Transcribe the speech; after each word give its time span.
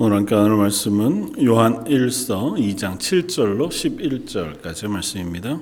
오늘 0.00 0.18
함께 0.18 0.36
나눌 0.36 0.58
말씀은 0.58 1.44
요한 1.44 1.82
1서 1.82 2.54
2장 2.56 2.98
7절로 2.98 3.68
11절까지의 3.68 4.86
말씀입니다. 4.86 5.58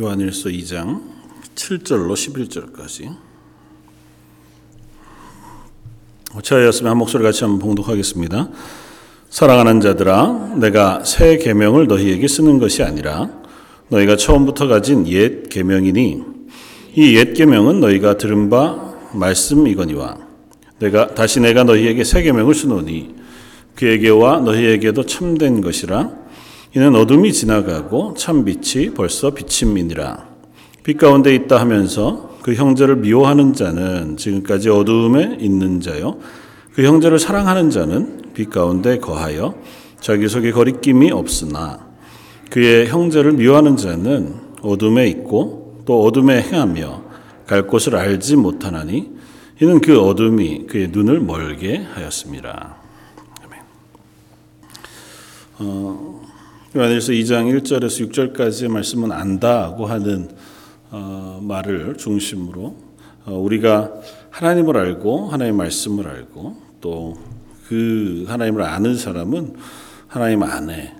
요한 0.00 0.18
1서 0.18 0.52
2장 0.52 1.14
7절로 1.54 2.14
11절까지 2.14 3.16
저였으면 6.42 6.90
한 6.90 6.98
목소리 6.98 7.22
같이 7.22 7.44
한번 7.44 7.60
봉독하겠습니다. 7.60 8.50
사랑하는 9.30 9.80
자들아 9.80 10.54
내가 10.56 11.04
새 11.04 11.36
계명을 11.38 11.86
너희에게 11.86 12.26
쓰는 12.26 12.58
것이 12.58 12.82
아니라 12.82 13.28
너희가 13.88 14.16
처음부터 14.16 14.68
가진 14.68 15.06
옛 15.08 15.48
계명이니 15.48 16.22
이 16.96 17.14
옛 17.16 17.34
계명은 17.34 17.80
너희가 17.80 18.16
들은 18.16 18.48
바 18.50 18.94
말씀이거니와 19.12 20.16
내가 20.80 21.14
다시 21.14 21.40
내가 21.40 21.64
너희에게 21.64 22.04
새 22.04 22.22
계명을 22.22 22.54
쓰노니 22.54 23.14
그에게와 23.74 24.40
너희에게도 24.40 25.04
참된 25.06 25.60
것이라. 25.60 26.10
이는 26.74 26.94
어둠이 26.96 27.32
지나가고 27.32 28.14
참 28.18 28.44
빛이 28.44 28.90
벌써 28.94 29.30
비침이니라. 29.30 30.26
빛 30.82 30.98
가운데 30.98 31.32
있다 31.34 31.60
하면서 31.60 32.36
그 32.42 32.54
형제를 32.54 32.96
미워하는 32.96 33.52
자는 33.54 34.16
지금까지 34.16 34.68
어두움에 34.68 35.38
있는 35.40 35.80
자요 35.80 36.18
그 36.74 36.84
형제를 36.84 37.18
사랑하는 37.18 37.70
자는 37.70 38.32
빛 38.34 38.50
가운데 38.50 38.98
거하여 38.98 39.54
자기 40.00 40.28
속에 40.28 40.52
거리낌이 40.52 41.10
없으나 41.10 41.86
그의 42.50 42.88
형제를 42.88 43.32
미워하는 43.32 43.76
자는 43.76 44.34
어둠에 44.62 45.06
있고 45.08 45.82
또 45.84 46.02
어둠에 46.04 46.42
행하며 46.42 47.02
갈 47.46 47.66
곳을 47.66 47.96
알지 47.96 48.36
못하나니 48.36 49.18
이는 49.60 49.80
그 49.80 50.00
어둠이 50.00 50.66
그의 50.66 50.88
눈을 50.88 51.20
멀게 51.20 51.78
하였습니다. 51.78 52.76
아멘. 53.44 53.60
어, 55.58 56.22
요한일서 56.76 57.12
2장 57.12 57.60
1절에서 57.62 58.10
6절까지의 58.10 58.68
말씀은 58.68 59.10
안다고 59.10 59.86
하는 59.86 60.28
어, 60.90 61.40
말을 61.42 61.96
중심으로 61.96 62.76
어, 63.24 63.32
우리가 63.32 63.90
하나님을 64.38 64.76
알고 64.76 65.28
하나님의 65.28 65.56
말씀을 65.56 66.08
알고 66.08 66.56
또 66.80 67.38
그 67.68 68.24
하나님을 68.26 68.62
아는 68.62 68.96
사람은 68.96 69.54
하나님 70.06 70.42
안에 70.42 70.96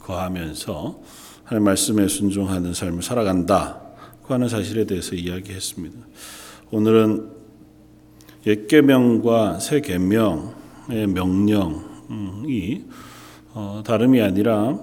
거하면서 0.00 1.00
하나님 1.44 1.64
말씀에 1.64 2.06
순종하는 2.08 2.74
삶을 2.74 3.02
살아간다. 3.02 3.80
그 4.22 4.34
하는 4.34 4.48
사실에 4.48 4.84
대해서 4.84 5.14
이야기했습니다. 5.14 5.98
오늘은 6.70 7.30
옛 8.46 8.66
계명과 8.66 9.60
새 9.60 9.80
계명의 9.80 11.06
명령이 11.14 12.84
어, 13.54 13.82
다름이 13.84 14.20
아니라 14.20 14.78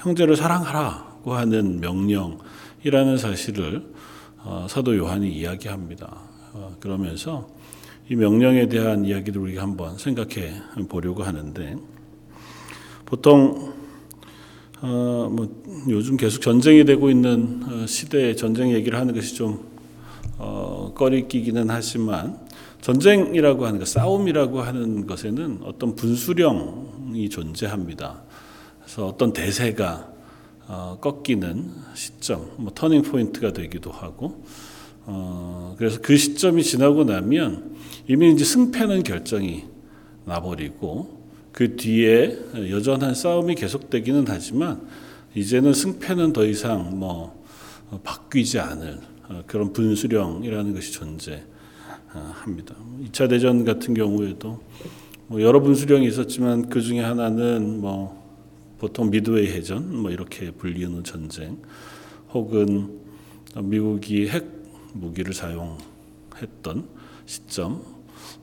형제를 0.00 0.34
사랑하라고 0.34 1.34
하는 1.34 1.78
명령이라는 1.80 3.18
사실을 3.18 3.92
어, 4.38 4.66
사도 4.68 4.96
요한이 4.96 5.30
이야기합니다. 5.30 6.29
어, 6.52 6.76
그러면서 6.80 7.48
이 8.08 8.16
명령에 8.16 8.68
대한 8.68 9.04
이야기를 9.04 9.40
우리가 9.40 9.62
한번 9.62 9.96
생각해 9.96 10.54
보려고 10.88 11.22
하는데 11.22 11.76
보통 13.06 13.72
어, 14.82 15.28
뭐 15.30 15.62
요즘 15.88 16.16
계속 16.16 16.40
전쟁이 16.40 16.84
되고 16.84 17.10
있는 17.10 17.62
어, 17.68 17.86
시대에 17.86 18.34
전쟁 18.34 18.72
얘기를 18.72 18.98
하는 18.98 19.14
것이 19.14 19.34
좀 19.34 19.64
어, 20.38 20.92
꺼리끼기는 20.94 21.68
하지만 21.68 22.38
전쟁이라고 22.80 23.66
하는 23.66 23.78
것, 23.78 23.88
싸움이라고 23.88 24.62
하는 24.62 25.06
것에는 25.06 25.60
어떤 25.64 25.94
분수령이 25.94 27.28
존재합니다. 27.28 28.22
그래서 28.80 29.06
어떤 29.06 29.32
대세가 29.32 30.08
어, 30.66 30.98
꺾이는 31.00 31.70
시점, 31.94 32.48
뭐 32.56 32.72
터닝 32.74 33.02
포인트가 33.02 33.52
되기도 33.52 33.90
하고, 33.90 34.42
어, 35.12 35.74
그래서 35.76 36.00
그 36.00 36.16
시점이 36.16 36.62
지나고 36.62 37.02
나면 37.02 37.74
이미 38.06 38.32
이제 38.32 38.44
승패는 38.44 39.02
결정이 39.02 39.64
나버리고 40.24 41.20
그 41.50 41.74
뒤에 41.74 42.38
여전한 42.70 43.14
싸움이 43.14 43.56
계속되기는 43.56 44.24
하지만 44.28 44.80
이제는 45.34 45.72
승패는 45.72 46.32
더 46.32 46.46
이상 46.46 46.98
뭐 46.98 47.44
바뀌지 48.04 48.60
않을 48.60 49.00
그런 49.46 49.72
분수령이라는 49.72 50.74
것이 50.74 50.92
존재합니다. 50.92 51.44
2차 53.10 53.28
대전 53.28 53.64
같은 53.64 53.94
경우에도 53.94 54.60
뭐 55.26 55.42
여러 55.42 55.60
분수령이 55.60 56.06
있었지만 56.06 56.68
그 56.68 56.80
중에 56.80 57.00
하나는 57.00 57.80
뭐 57.80 58.20
보통 58.78 59.10
미드웨이 59.10 59.48
해전 59.48 60.02
뭐 60.02 60.12
이렇게 60.12 60.52
불리는 60.52 61.02
전쟁 61.02 61.58
혹은 62.32 63.00
미국이 63.56 64.28
핵 64.28 64.59
무기를 64.92 65.32
사용했던 65.34 66.88
시점 67.26 67.82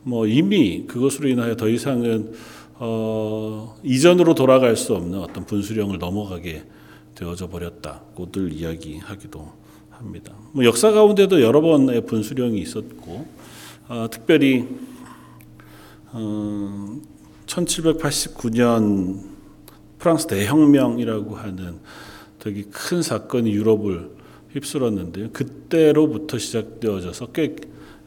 뭐 0.03 0.25
이미 0.28 0.85
그것으로 0.88 1.28
인하여 1.28 1.56
더 1.56 1.68
이상은 1.68 2.34
어, 2.75 3.75
이전으로 3.84 4.35
돌아갈 4.35 4.75
수 4.75 4.94
없는 4.96 5.19
어떤 5.19 5.46
분수령을 5.46 5.97
넘어가게 5.97 6.63
되어져 7.16 7.50
버렸다고들 7.50 8.53
이야기하기도 8.53 9.52
합니다. 9.90 10.34
뭐 10.52 10.63
역사 10.63 10.91
가운데도 10.91 11.41
여러 11.41 11.62
번의 11.62 12.06
분수령이 12.06 12.59
있었고 12.62 13.25
어, 13.90 14.07
특별히 14.12 14.68
어, 16.12 17.00
1789년 17.47 19.22
프랑스 19.97 20.28
대혁명이라고 20.28 21.36
하는 21.36 21.80
되게 22.40 22.63
큰 22.63 23.02
사건이 23.02 23.52
유럽을 23.52 24.16
휩쓸었는데요. 24.53 25.30
그때로부터 25.31 26.38
시작되어져서 26.38 27.31
꽤 27.31 27.56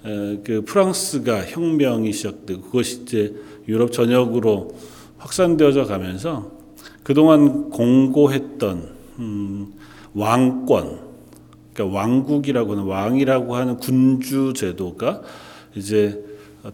그 0.02 0.62
프랑스가 0.66 1.44
혁명이 1.44 2.12
시작되고 2.12 2.62
그것이 2.62 3.02
이제 3.02 3.34
유럽 3.68 3.92
전역으로 3.92 4.74
확산되어져 5.18 5.84
가면서 5.84 6.52
그동안 7.02 7.68
공고했던 7.70 8.88
음, 9.18 9.72
왕권, 10.14 11.00
그러니까 11.74 11.96
왕국이라고 11.98 12.72
하는 12.72 12.84
왕이라고 12.84 13.54
하는 13.54 13.76
군주 13.76 14.54
제도가 14.56 15.22
이제 15.74 16.24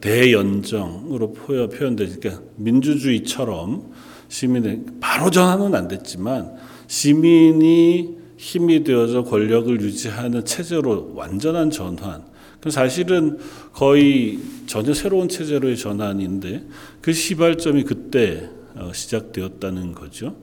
대연정으로 0.00 1.32
표현되니까 1.32 2.18
그러니까 2.20 2.42
민주주의처럼 2.56 3.92
시민의 4.28 4.84
바로 5.00 5.30
전환은 5.30 5.74
안 5.74 5.88
됐지만 5.88 6.54
시민이 6.86 8.15
힘이 8.36 8.84
되어서 8.84 9.24
권력을 9.24 9.80
유지하는 9.80 10.44
체제로 10.44 11.12
완전한 11.14 11.70
전환. 11.70 12.24
그 12.60 12.70
사실은 12.70 13.38
거의 13.72 14.38
전혀 14.66 14.92
새로운 14.92 15.28
체제로의 15.28 15.76
전환인데 15.76 16.66
그 17.00 17.12
시발점이 17.12 17.84
그때 17.84 18.50
어, 18.74 18.92
시작되었다는 18.92 19.92
거죠. 19.92 20.36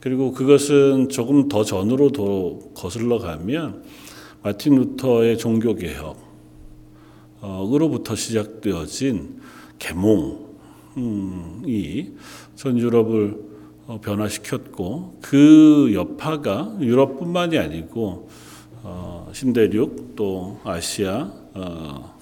그리고 0.00 0.32
그것은 0.32 1.08
조금 1.08 1.48
더 1.48 1.64
전으로 1.64 2.10
더 2.10 2.58
거슬러 2.74 3.18
가면 3.18 3.82
마틴 4.42 4.76
루터의 4.76 5.38
종교 5.38 5.76
개혁으로부터 7.40 8.14
시작되어진 8.14 9.40
계몽이 9.78 10.42
전 12.54 12.78
유럽을 12.78 13.36
어, 13.42 13.47
변화시켰고 13.96 15.20
그 15.22 15.92
여파가 15.94 16.76
유럽뿐만이 16.80 17.56
아니고 17.58 18.28
어, 18.82 19.30
신대륙 19.32 20.14
또 20.14 20.60
아시아 20.62 21.32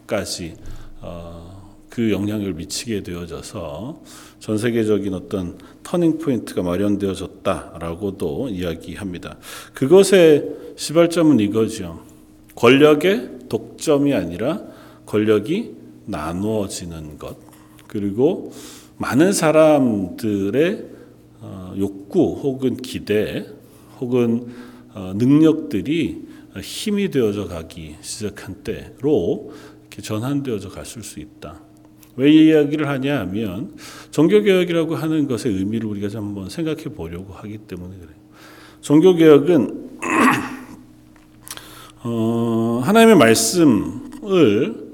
까지 0.07 0.55
어, 1.01 1.75
그 1.91 2.13
영향을 2.13 2.55
미치게 2.55 3.03
되어져서 3.03 4.03
전 4.39 4.59
세계적인 4.59 5.13
어떤 5.15 5.59
turning 5.82 6.19
point가 6.19 6.62
마련되어졌다라고도 6.63 8.49
이야기합니다. 8.51 9.39
그것의 9.75 10.75
시발점은 10.77 11.41
이거죠. 11.41 12.03
권력의 12.55 13.49
독점이 13.49 14.15
아니라 14.15 14.63
권력이 15.07 15.75
나누어지는 16.07 17.19
것. 17.19 17.37
그리고 17.87 18.53
많은 18.99 19.33
사람들의 19.33 20.85
어, 20.93 20.95
욕구 21.78 22.38
혹은 22.43 22.76
기대 22.76 23.46
혹은 24.00 24.46
어, 24.94 25.12
능력들이 25.14 26.26
힘이 26.62 27.10
되어져 27.10 27.48
가기 27.48 27.96
시작한 28.00 28.62
때로 28.62 29.52
이렇게 29.82 30.02
전환되어져 30.02 30.70
갔을 30.70 31.02
수 31.02 31.20
있다. 31.20 31.60
왜 32.16 32.32
이야기를 32.32 32.88
하냐 32.88 33.20
하면 33.20 33.76
종교개혁이라고 34.10 34.96
하는 34.96 35.28
것의 35.28 35.54
의미를 35.54 35.87
우리가 35.88 36.08
좀 36.08 36.25
한번 36.25 36.48
생각해 36.48 36.84
보려고 36.84 37.34
하기 37.34 37.58
때문에 37.58 37.94
그래요. 37.96 38.16
종교개혁은 38.81 39.87
어, 42.04 42.81
하나님의 42.84 43.16
말씀을 43.16 44.87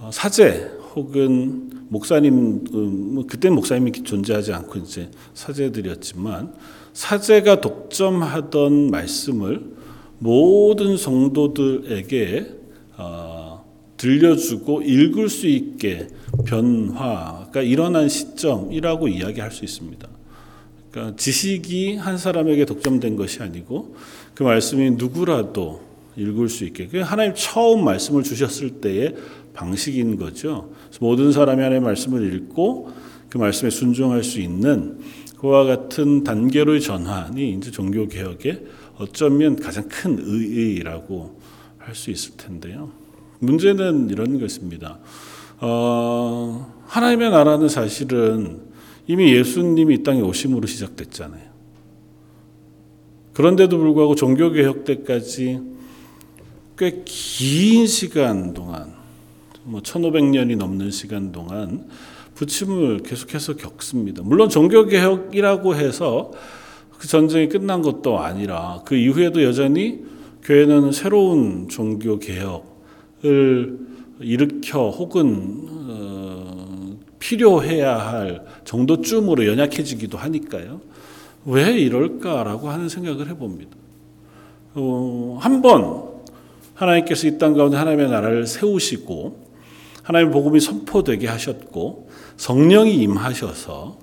어, 0.00 0.10
사제 0.12 0.70
혹은 0.94 1.67
목사님 1.88 2.64
음, 2.74 3.26
그때 3.26 3.50
목사님이 3.50 3.92
존재하지 3.92 4.52
않고 4.52 4.78
이제 4.80 5.10
사제들이었지만 5.34 6.54
사제가 6.92 7.60
독점하던 7.60 8.90
말씀을 8.90 9.78
모든 10.18 10.96
성도들에게 10.96 12.54
어, 12.98 13.64
들려주고 13.96 14.82
읽을 14.82 15.28
수 15.28 15.46
있게 15.46 16.08
변화가 16.46 17.62
일어난 17.62 18.08
시점이라고 18.08 19.08
이야기할 19.08 19.50
수 19.50 19.64
있습니다. 19.64 20.08
그러니까 20.90 21.16
지식이 21.16 21.96
한 21.96 22.18
사람에게 22.18 22.64
독점된 22.64 23.16
것이 23.16 23.42
아니고 23.42 23.94
그 24.34 24.42
말씀이 24.42 24.92
누구라도 24.92 25.80
읽을 26.16 26.48
수 26.48 26.64
있게. 26.64 26.88
그 26.88 26.98
하나님 27.00 27.34
처음 27.34 27.84
말씀을 27.84 28.22
주셨을 28.24 28.80
때의 28.80 29.14
방식인 29.58 30.16
거죠. 30.16 30.70
모든 31.00 31.32
사람이 31.32 31.60
하나님의 31.60 31.80
말씀을 31.84 32.32
읽고 32.32 32.90
그 33.28 33.38
말씀에 33.38 33.70
순종할 33.70 34.22
수 34.22 34.40
있는 34.40 35.00
그와 35.38 35.64
같은 35.64 36.22
단계로의 36.22 36.80
전환이 36.80 37.54
이제 37.54 37.72
종교 37.72 38.06
개혁의 38.06 38.64
어쩌면 38.98 39.56
가장 39.56 39.88
큰 39.88 40.16
의의라고 40.20 41.40
할 41.78 41.94
수 41.94 42.10
있을 42.10 42.36
텐데요. 42.36 42.92
문제는 43.40 44.10
이런 44.10 44.38
것입니다. 44.38 44.98
어, 45.58 46.72
하나님의 46.86 47.30
나라는 47.30 47.68
사실은 47.68 48.60
이미 49.06 49.34
예수님이 49.34 49.94
이 49.94 50.02
땅에 50.04 50.20
오심으로 50.20 50.66
시작됐잖아요. 50.68 51.48
그런데도 53.32 53.76
불구하고 53.78 54.14
종교개혁 54.14 54.84
때까지 54.84 55.60
꽤 56.76 57.02
긴 57.04 57.86
시간 57.86 58.52
동안, 58.54 58.92
뭐 59.64 59.80
1500년이 59.80 60.56
넘는 60.56 60.90
시간 60.90 61.32
동안 61.32 61.88
부침을 62.34 63.02
계속해서 63.02 63.56
겪습니다. 63.56 64.22
물론 64.22 64.48
종교개혁이라고 64.48 65.74
해서 65.74 66.30
그 66.98 67.08
전쟁이 67.08 67.48
끝난 67.48 67.82
것도 67.82 68.20
아니라 68.20 68.82
그 68.84 68.96
이후에도 68.96 69.42
여전히 69.42 70.04
교회는 70.42 70.92
새로운 70.92 71.68
종교개혁을 71.68 72.62
일으켜 74.20 74.90
혹은 74.90 75.66
어, 75.88 76.96
필요해야 77.18 77.98
할 77.98 78.44
정도쯤으로 78.64 79.46
연약해지기도 79.46 80.18
하니까요. 80.18 80.80
왜 81.44 81.78
이럴까라고 81.78 82.68
하는 82.68 82.88
생각을 82.88 83.28
해봅니다. 83.28 83.70
어, 84.74 85.38
한번 85.40 86.04
하나님께서 86.74 87.26
이 87.26 87.38
땅 87.38 87.54
가운데 87.54 87.76
하나님의 87.76 88.08
나라를 88.08 88.46
세우시고 88.46 89.47
하나님의 90.08 90.32
복음이 90.32 90.58
선포되게 90.58 91.28
하셨고 91.28 92.08
성령이 92.38 92.94
임하셔서 92.94 93.98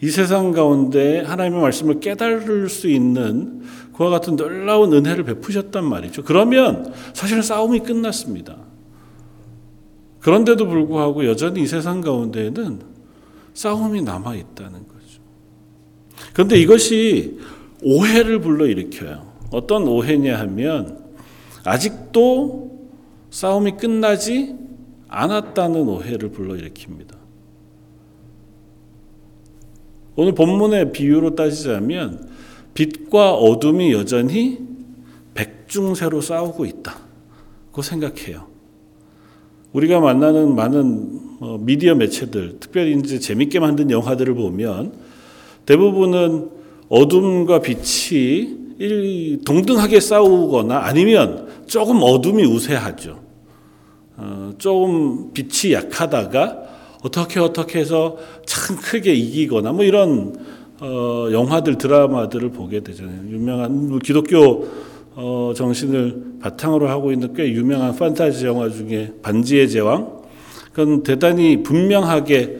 이 0.00 0.10
세상 0.10 0.50
가운데 0.50 1.20
하나님의 1.20 1.62
말씀을 1.62 2.00
깨달을 2.00 2.68
수 2.68 2.88
있는 2.88 3.62
그와 3.96 4.10
같은 4.10 4.34
놀라운 4.34 4.92
은혜를 4.92 5.22
베푸셨단 5.22 5.84
말이죠. 5.84 6.24
그러면 6.24 6.92
사실은 7.12 7.42
싸움이 7.42 7.80
끝났습니다. 7.80 8.56
그런데도 10.18 10.66
불구하고 10.66 11.24
여전히 11.24 11.62
이 11.62 11.66
세상 11.68 12.00
가운데에는 12.00 12.80
싸움이 13.54 14.02
남아 14.02 14.34
있다는 14.34 14.88
거죠. 14.88 15.20
그런데 16.32 16.58
이것이 16.58 17.38
오해를 17.80 18.40
불러일으켜요. 18.40 19.32
어떤 19.52 19.86
오해냐 19.86 20.36
하면 20.40 20.98
아직도 21.62 22.88
싸움이 23.30 23.76
끝나지 23.76 24.63
않았다는 25.08 25.88
오해를 25.88 26.30
불러일으킵니다. 26.30 27.14
오늘 30.16 30.34
본문의 30.34 30.92
비유로 30.92 31.34
따지자면 31.34 32.28
빛과 32.74 33.34
어둠이 33.34 33.92
여전히 33.92 34.58
백중세로 35.34 36.20
싸우고 36.20 36.66
있다고 36.66 37.82
생각해요. 37.82 38.46
우리가 39.72 39.98
만나는 39.98 40.54
많은 40.54 41.38
뭐 41.40 41.58
미디어 41.58 41.96
매체들, 41.96 42.60
특별히 42.60 42.96
이제 42.96 43.18
재밌게 43.18 43.58
만든 43.58 43.90
영화들을 43.90 44.34
보면 44.34 44.92
대부분은 45.66 46.50
어둠과 46.88 47.60
빛이 47.60 49.38
동등하게 49.44 49.98
싸우거나 49.98 50.78
아니면 50.84 51.48
조금 51.66 52.02
어둠이 52.02 52.44
우세하죠. 52.44 53.23
어, 54.16 54.52
조금 54.58 55.32
빛이 55.32 55.72
약하다가 55.72 56.62
어떻게 57.02 57.40
어떻게 57.40 57.80
해서 57.80 58.16
참 58.46 58.76
크게 58.76 59.12
이기거나 59.12 59.72
뭐 59.72 59.84
이런 59.84 60.34
어, 60.80 61.28
영화들 61.30 61.78
드라마들을 61.78 62.50
보게 62.50 62.80
되잖아요. 62.80 63.28
유명한 63.28 63.88
뭐 63.88 63.98
기독교 63.98 64.68
어, 65.16 65.52
정신을 65.56 66.38
바탕으로 66.40 66.88
하고 66.88 67.12
있는 67.12 67.34
꽤 67.34 67.50
유명한 67.52 67.94
판타지 67.94 68.46
영화 68.46 68.68
중에 68.68 69.12
반지의 69.22 69.68
제왕. 69.68 70.22
그건 70.72 71.02
대단히 71.02 71.62
분명하게 71.62 72.58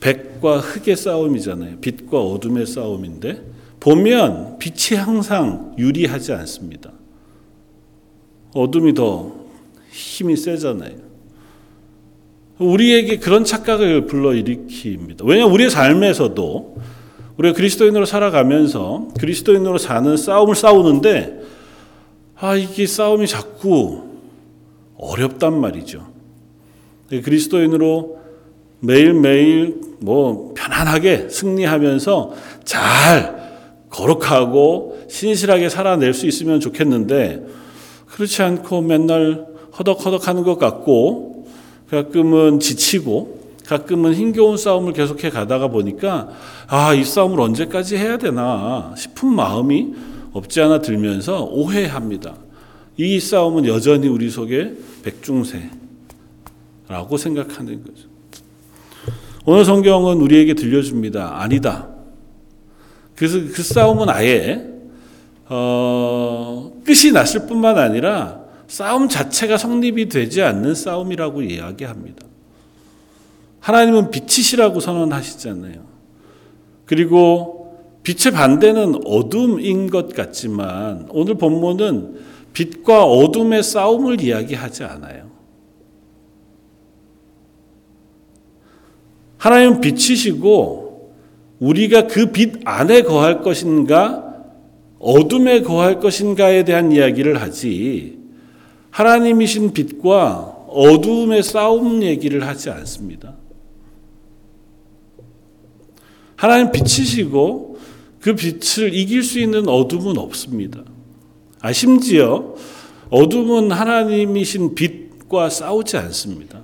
백과 0.00 0.58
흑의 0.58 0.96
싸움이잖아요. 0.96 1.78
빛과 1.80 2.20
어둠의 2.20 2.66
싸움인데 2.66 3.42
보면 3.80 4.58
빛이 4.58 4.98
항상 4.98 5.74
유리하지 5.78 6.32
않습니다. 6.32 6.90
어둠이 8.54 8.94
더 8.94 9.43
힘이 9.94 10.36
세잖아요. 10.36 10.96
우리에게 12.58 13.18
그런 13.18 13.44
착각을 13.44 14.06
불러일으킵니다. 14.06 15.24
왜냐하면 15.24 15.54
우리의 15.54 15.70
삶에서도 15.70 16.76
우리가 17.36 17.54
그리스도인으로 17.54 18.04
살아가면서 18.04 19.08
그리스도인으로 19.18 19.78
사는 19.78 20.16
싸움을 20.16 20.54
싸우는데 20.56 21.40
아 22.36 22.56
이게 22.56 22.86
싸움이 22.86 23.26
자꾸 23.28 24.02
어렵단 24.96 25.60
말이죠. 25.60 26.06
그리스도인으로 27.08 28.18
매일매일 28.80 29.80
뭐 30.00 30.54
편안하게 30.56 31.28
승리하면서 31.28 32.34
잘 32.64 33.44
거룩하고 33.90 35.06
신실하게 35.08 35.68
살아낼 35.68 36.14
수 36.14 36.26
있으면 36.26 36.58
좋겠는데 36.58 37.44
그렇지 38.06 38.42
않고 38.42 38.82
맨날 38.82 39.53
허덕허덕 39.78 40.28
하는 40.28 40.42
것 40.42 40.58
같고 40.58 41.48
가끔은 41.90 42.60
지치고 42.60 43.44
가끔은 43.66 44.14
힘겨운 44.14 44.56
싸움을 44.56 44.92
계속해 44.92 45.30
가다가 45.30 45.68
보니까 45.68 46.28
아, 46.66 46.94
이 46.94 47.04
싸움을 47.04 47.40
언제까지 47.40 47.96
해야 47.96 48.18
되나 48.18 48.94
싶은 48.96 49.28
마음이 49.28 49.94
없지 50.32 50.60
않아 50.60 50.80
들면서 50.80 51.44
오해합니다. 51.44 52.34
이 52.96 53.18
싸움은 53.18 53.66
여전히 53.66 54.08
우리 54.08 54.30
속에 54.30 54.74
백중세라고 55.02 55.70
생각하는 57.16 57.82
거죠. 57.82 58.08
오늘 59.46 59.64
성경은 59.64 60.18
우리에게 60.18 60.54
들려줍니다. 60.54 61.40
아니다. 61.42 61.88
그래서 63.14 63.38
그 63.38 63.62
싸움은 63.62 64.08
아예 64.08 64.66
어, 65.48 66.72
끝이 66.84 67.12
났을 67.12 67.46
뿐만 67.46 67.78
아니라 67.78 68.43
싸움 68.68 69.08
자체가 69.08 69.56
성립이 69.56 70.08
되지 70.08 70.42
않는 70.42 70.74
싸움이라고 70.74 71.42
이야기합니다. 71.42 72.26
하나님은 73.60 74.10
빛이시라고 74.10 74.80
선언하시잖아요. 74.80 75.84
그리고 76.86 77.78
빛의 78.02 78.32
반대는 78.34 79.06
어둠인 79.06 79.88
것 79.88 80.14
같지만 80.14 81.06
오늘 81.10 81.36
본문은 81.36 82.20
빛과 82.52 83.04
어둠의 83.04 83.62
싸움을 83.62 84.20
이야기하지 84.20 84.84
않아요. 84.84 85.30
하나님은 89.38 89.80
빛이시고 89.80 90.84
우리가 91.58 92.06
그 92.06 92.32
빛 92.32 92.60
안에 92.64 93.02
거할 93.02 93.40
것인가 93.40 94.34
어둠에 94.98 95.62
거할 95.62 96.00
것인가에 96.00 96.64
대한 96.64 96.92
이야기를 96.92 97.40
하지 97.40 98.23
하나님이신 98.94 99.72
빛과 99.72 100.66
어둠의 100.68 101.42
싸움 101.42 102.04
얘기를 102.04 102.46
하지 102.46 102.70
않습니다. 102.70 103.34
하나님 106.36 106.70
빛이시고 106.70 107.78
그 108.20 108.36
빛을 108.36 108.94
이길 108.94 109.24
수 109.24 109.40
있는 109.40 109.68
어둠은 109.68 110.16
없습니다. 110.16 110.84
아, 111.60 111.72
심지어 111.72 112.54
어둠은 113.10 113.72
하나님이신 113.72 114.76
빛과 114.76 115.50
싸우지 115.50 115.96
않습니다. 115.96 116.62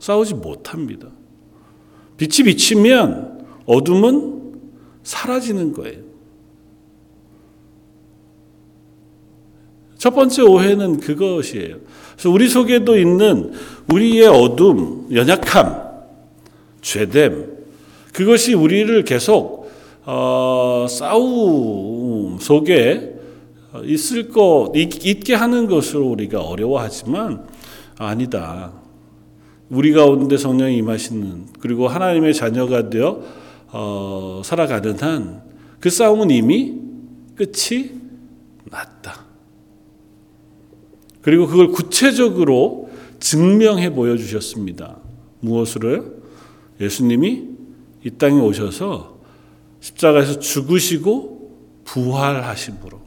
싸우지 0.00 0.34
못합니다. 0.34 1.06
빛이 2.16 2.44
비치면 2.44 3.46
어둠은 3.66 4.60
사라지는 5.04 5.74
거예요. 5.74 6.07
첫 9.98 10.14
번째 10.14 10.42
오해는 10.42 11.00
그것이에요. 11.00 11.76
그래서 12.12 12.30
우리 12.30 12.48
속에도 12.48 12.96
있는 12.96 13.52
우리의 13.92 14.26
어둠, 14.26 15.08
연약함, 15.12 15.88
죄됨, 16.80 17.58
그것이 18.12 18.54
우리를 18.54 19.04
계속 19.04 19.70
어, 20.04 20.86
싸움 20.88 22.38
속에 22.40 23.14
있을 23.84 24.30
것, 24.30 24.72
있게 24.74 25.34
하는 25.34 25.66
것으로 25.66 26.06
우리가 26.06 26.40
어려워하지만 26.40 27.44
아니다. 27.98 28.72
우리 29.68 29.92
가운데 29.92 30.38
성령이 30.38 30.78
임하시는 30.78 31.48
그리고 31.60 31.88
하나님의 31.88 32.32
자녀가 32.32 32.88
되어 32.88 33.20
어, 33.70 34.40
살아가는 34.42 34.96
한 34.98 35.48
그 35.80 35.90
싸움은 35.90 36.30
이미 36.30 36.74
끝이 37.36 37.90
났다. 38.64 39.27
그리고 41.22 41.46
그걸 41.46 41.68
구체적으로 41.68 42.90
증명해 43.20 43.92
보여주셨습니다. 43.94 44.98
무엇으로요? 45.40 46.04
예수님이 46.80 47.44
이 48.04 48.10
땅에 48.10 48.40
오셔서 48.40 49.18
십자가에서 49.80 50.38
죽으시고 50.38 51.38
부활하심으로. 51.84 52.98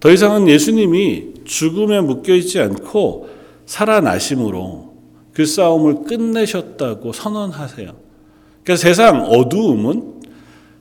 더 0.00 0.10
이상은 0.10 0.48
예수님이 0.48 1.34
죽음에 1.44 2.00
묶여 2.00 2.34
있지 2.34 2.58
않고 2.58 3.28
살아나심으로 3.66 4.94
그 5.32 5.44
싸움을 5.44 6.04
끝내셨다고 6.04 7.12
선언하세요. 7.12 7.94
그러니까 8.62 8.76
세상 8.76 9.22
어두움은 9.24 10.20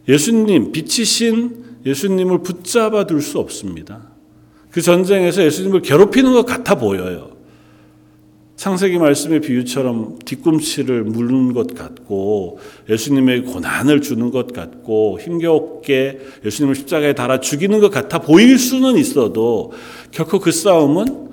예수님, 0.07 0.71
빛이신 0.71 1.79
예수님을 1.85 2.39
붙잡아 2.39 3.05
둘 3.05 3.21
수 3.21 3.39
없습니다. 3.39 4.08
그 4.71 4.81
전쟁에서 4.81 5.43
예수님을 5.43 5.81
괴롭히는 5.81 6.33
것 6.33 6.45
같아 6.45 6.75
보여요. 6.75 7.39
창세기 8.59 8.97
말씀의 8.97 9.39
비유처럼 9.39 10.19
뒤꿈치를 10.25 11.05
물는 11.05 11.53
것 11.53 11.73
같고 11.75 12.59
예수님의 12.89 13.43
고난을 13.45 14.01
주는 14.01 14.31
것 14.31 14.51
같고 14.51 15.17
힘겹게 15.21 16.19
예수님을 16.43 16.75
십자가에 16.75 17.13
달아 17.13 17.39
죽이는 17.39 17.79
것 17.79 17.89
같아 17.89 18.19
보일 18.19 18.59
수는 18.59 18.97
있어도 18.97 19.71
결코 20.11 20.39
그 20.39 20.51
싸움은 20.51 21.29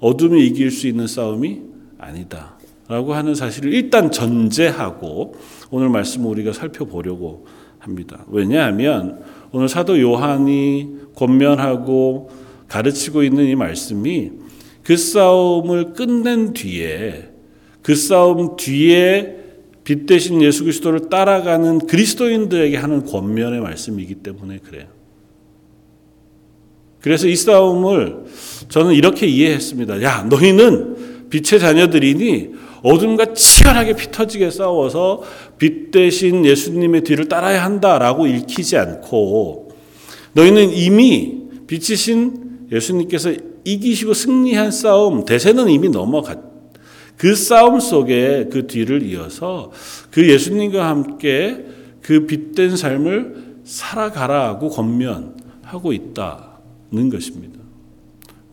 어둠이 0.00 0.46
이길 0.46 0.70
수 0.70 0.88
있는 0.88 1.06
싸움이 1.06 1.62
아니다. 1.98 2.58
라고 2.86 3.14
하는 3.14 3.34
사실을 3.34 3.72
일단 3.72 4.10
전제하고 4.10 5.36
오늘 5.70 5.88
말씀을 5.88 6.28
우리가 6.28 6.52
살펴보려고 6.52 7.46
합니다. 7.78 8.24
왜냐하면 8.28 9.22
오늘 9.52 9.68
사도 9.68 10.00
요한이 10.00 10.88
권면하고 11.14 12.30
가르치고 12.68 13.22
있는 13.22 13.46
이 13.46 13.54
말씀이 13.54 14.30
그 14.82 14.96
싸움을 14.96 15.92
끝낸 15.94 16.52
뒤에 16.52 17.30
그 17.82 17.94
싸움 17.94 18.56
뒤에 18.56 19.36
빛 19.84 20.04
대신 20.04 20.42
예수 20.42 20.64
그리스도를 20.64 21.08
따라가는 21.08 21.86
그리스도인들에게 21.86 22.76
하는 22.76 23.06
권면의 23.06 23.60
말씀이기 23.60 24.16
때문에 24.16 24.58
그래요. 24.58 24.86
그래서 27.00 27.26
이 27.26 27.36
싸움을 27.36 28.24
저는 28.68 28.92
이렇게 28.92 29.26
이해했습니다. 29.26 30.02
야, 30.02 30.26
너희는 30.28 31.28
빛의 31.30 31.60
자녀들이니 31.60 32.50
어둠과 32.82 33.32
치열하게 33.68 33.96
피 33.96 34.10
터지게 34.10 34.50
싸워서 34.50 35.22
빛 35.58 35.90
대신 35.90 36.44
예수님의 36.44 37.02
뒤를 37.02 37.28
따라야 37.28 37.64
한다라고 37.64 38.26
읽히지 38.26 38.76
않고 38.76 39.72
너희는 40.32 40.72
이미 40.72 41.42
빛이신 41.66 42.68
예수님께서 42.72 43.34
이기시고 43.64 44.14
승리한 44.14 44.70
싸움 44.70 45.24
대세는 45.24 45.68
이미 45.68 45.88
넘어갔. 45.88 46.38
그 47.16 47.34
싸움 47.34 47.80
속에 47.80 48.48
그 48.50 48.66
뒤를 48.66 49.02
이어서 49.02 49.72
그 50.10 50.28
예수님과 50.28 50.88
함께 50.88 51.64
그 52.00 52.26
빛된 52.26 52.76
삶을 52.76 53.58
살아가라고 53.64 54.70
권면하고 54.70 55.92
있다는 55.92 57.10
것입니다. 57.10 57.58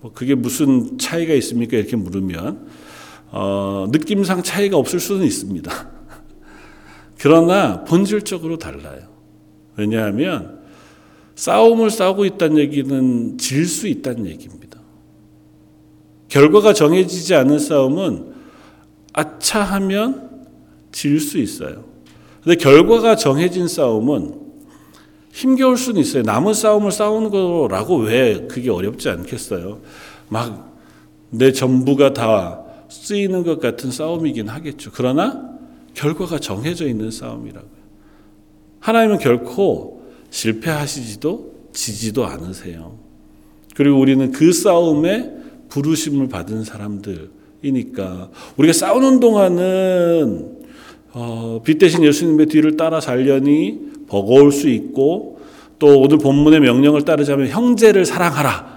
뭐 0.01 0.12
그게 0.13 0.36
무슨 0.36 0.98
차이가 0.98 1.34
있습니까? 1.36 1.77
이렇게 1.77 1.95
물으면 1.95 2.67
어, 3.32 3.88
느낌상 3.91 4.44
차이가 4.44 4.77
없을 4.77 5.00
수는 5.00 5.25
있습니다. 5.25 5.72
그러나 7.20 7.84
본질적으로 7.84 8.58
달라요. 8.58 9.08
왜냐하면 9.75 10.60
싸움을 11.36 11.89
싸우고 11.89 12.25
있다는 12.25 12.58
얘기는 12.60 13.38
질 13.38 13.65
수 13.65 13.88
있다는 13.88 14.25
얘기입니다. 14.27 14.79
결과가 16.29 16.74
정해지지 16.74 17.36
않은 17.36 17.60
싸움은 17.60 18.34
아차 19.13 19.62
하면 19.62 20.46
질 20.91 21.20
수 21.20 21.38
있어요. 21.38 21.84
근데 22.44 22.55
결과가 22.58 23.15
정해진 23.15 23.67
싸움은 23.67 24.41
힘겨울 25.34 25.77
수는 25.77 26.00
있어요. 26.01 26.24
남은 26.24 26.53
싸움을 26.53 26.91
싸우는 26.91 27.29
거라고 27.29 27.98
왜 27.98 28.48
그게 28.48 28.70
어렵지 28.70 29.10
않겠어요? 29.10 29.82
막 30.29 30.75
내 31.29 31.51
전부가 31.51 32.13
다 32.13 32.63
쓰이는 32.89 33.43
것 33.43 33.59
같은 33.59 33.91
싸움이긴 33.91 34.47
하겠죠. 34.47 34.91
그러나 34.93 35.55
결과가 35.93 36.39
정해져 36.39 36.87
있는 36.87 37.11
싸움이라고요. 37.11 37.85
하나님은 38.79 39.19
결코 39.19 40.03
실패하시지도 40.29 41.53
지지도 41.73 42.25
않으세요. 42.25 42.97
그리고 43.75 43.99
우리는 43.99 44.31
그 44.31 44.53
싸움에 44.53 45.31
부르심을 45.69 46.29
받은 46.29 46.63
사람들이니까 46.63 48.29
우리가 48.57 48.73
싸우는 48.73 49.19
동안은 49.19 50.55
어, 51.13 51.61
빛 51.63 51.77
대신 51.77 52.03
예수님의 52.03 52.47
뒤를 52.47 52.77
따라 52.77 52.99
살려니 52.99 53.79
버거울 54.07 54.51
수 54.51 54.69
있고 54.69 55.39
또 55.79 55.99
오늘 55.99 56.17
본문의 56.17 56.59
명령을 56.59 57.03
따르자면 57.03 57.47
형제를 57.47 58.05
사랑하라 58.05 58.75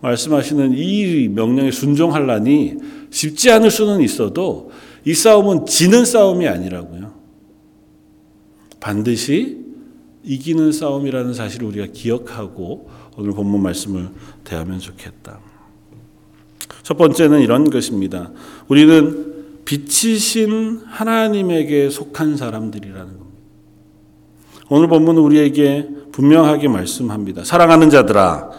말씀하시는 0.00 0.72
이 0.74 1.28
명령에 1.28 1.70
순종하려니 1.70 2.76
쉽지 3.10 3.50
않을 3.50 3.70
수는 3.70 4.00
있어도 4.00 4.70
이 5.04 5.14
싸움은 5.14 5.66
지는 5.66 6.04
싸움이 6.04 6.46
아니라고요. 6.46 7.12
반드시 8.80 9.58
이기는 10.22 10.72
싸움이라는 10.72 11.34
사실을 11.34 11.68
우리가 11.68 11.86
기억하고 11.92 12.90
오늘 13.16 13.32
본문 13.32 13.62
말씀을 13.62 14.08
대하면 14.44 14.78
좋겠다. 14.78 15.40
첫 16.82 16.96
번째는 16.96 17.40
이런 17.40 17.70
것입니다. 17.70 18.30
우리는 18.68 19.30
빛이신 19.64 20.82
하나님에게 20.86 21.90
속한 21.90 22.36
사람들이라는 22.36 23.06
겁니다. 23.06 23.30
오늘 24.68 24.88
본문은 24.88 25.20
우리에게 25.20 25.88
분명하게 26.12 26.68
말씀합니다. 26.68 27.44
사랑하는 27.44 27.90
자들아, 27.90 28.50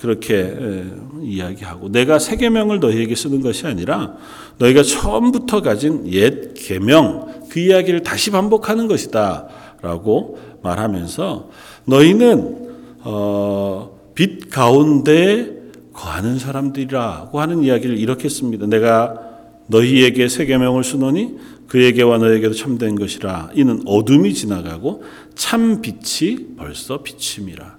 그렇게 0.00 0.84
이야기하고 1.22 1.90
내가 1.90 2.18
새 2.18 2.36
계명을 2.36 2.80
너희에게 2.80 3.14
쓰는 3.14 3.40
것이 3.40 3.66
아니라 3.66 4.16
너희가 4.58 4.82
처음부터 4.82 5.62
가진 5.62 6.06
옛 6.12 6.54
계명 6.54 7.46
그 7.48 7.60
이야기를 7.60 8.02
다시 8.02 8.30
반복하는 8.30 8.86
것이다라고 8.88 10.38
말하면서 10.62 11.50
너희는 11.84 12.66
어, 13.00 13.98
빛 14.14 14.50
가운데 14.50 15.54
거하는 15.92 16.38
사람들이라고 16.38 17.40
하는 17.40 17.62
이야기를 17.62 17.98
이렇게 17.98 18.24
했습니다. 18.24 18.66
내가 18.66 19.20
너희에게 19.68 20.28
새 20.28 20.46
계명을 20.46 20.84
쓰노니 20.84 21.36
그에게와 21.68 22.18
너에게도 22.18 22.54
참된 22.54 22.94
것이라 22.96 23.50
이는 23.54 23.82
어둠이 23.86 24.34
지나가고 24.34 25.02
참 25.34 25.82
빛이 25.82 26.56
벌써 26.56 27.02
비침이라. 27.02 27.76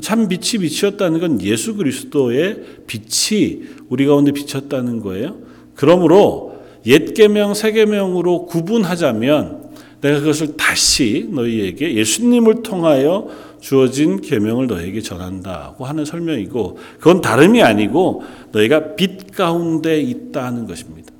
참 0.00 0.28
빛이 0.28 0.62
비치었다는 0.62 1.20
건 1.20 1.42
예수 1.42 1.76
그리스도의 1.76 2.62
빛이 2.86 3.62
우리 3.88 4.06
가운데 4.06 4.32
비쳤다는 4.32 5.00
거예요. 5.00 5.36
그러므로 5.74 6.62
옛 6.86 7.12
계명 7.14 7.54
새 7.54 7.72
계명으로 7.72 8.46
구분하자면 8.46 9.70
내가 10.00 10.20
그것을 10.20 10.56
다시 10.56 11.28
너희에게 11.30 11.94
예수님을 11.94 12.62
통하여 12.62 13.28
주어진 13.60 14.20
계명을 14.20 14.66
너희에게 14.66 15.00
전한다고 15.00 15.84
하는 15.84 16.04
설명이고 16.04 16.78
그건 16.98 17.20
다름이 17.20 17.62
아니고 17.62 18.22
너희가 18.50 18.96
빛 18.96 19.30
가운데 19.30 20.00
있다는 20.00 20.66
것입니다. 20.66 21.12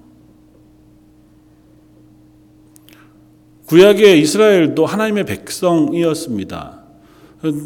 구약의 3.67 4.21
이스라엘도 4.21 4.85
하나님의 4.85 5.25
백성이었습니다. 5.25 6.82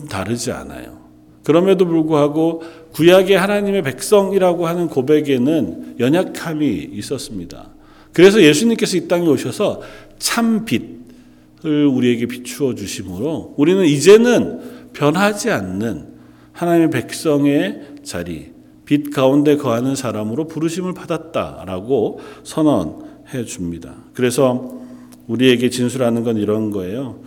다르지 0.09 0.53
않아요. 0.53 1.07
그럼에도 1.45 1.87
불구하고 1.87 2.63
구약의 2.93 3.39
하나님의 3.39 3.83
백성이라고 3.83 4.67
하는 4.67 4.89
고백에는 4.89 5.97
연약함이 6.01 6.91
있었습니다. 6.93 7.69
그래서 8.13 8.43
예수님께서 8.43 8.97
이 8.97 9.09
땅에 9.09 9.29
오셔서 9.29 9.83
참 10.19 10.65
빛을 10.65 11.87
우리에게 11.87 12.27
비추어 12.27 12.75
주심으로 12.75 13.55
우리는 13.57 13.85
이제는 13.85 14.91
변하지 14.93 15.51
않는 15.51 16.17
하나님의 16.53 16.91
백성의 16.91 17.83
자리, 18.03 18.53
빛 18.87 19.11
가운데 19.11 19.57
거하는 19.57 19.95
사람으로 19.95 20.47
부르심을 20.47 20.95
받았다라고 20.95 22.21
선언해 22.43 23.45
줍니다. 23.47 23.95
그래서 24.15 24.81
우리에게 25.27 25.71
진술하는 25.71 26.25
건 26.25 26.39
이런 26.39 26.71
거예요. 26.71 27.21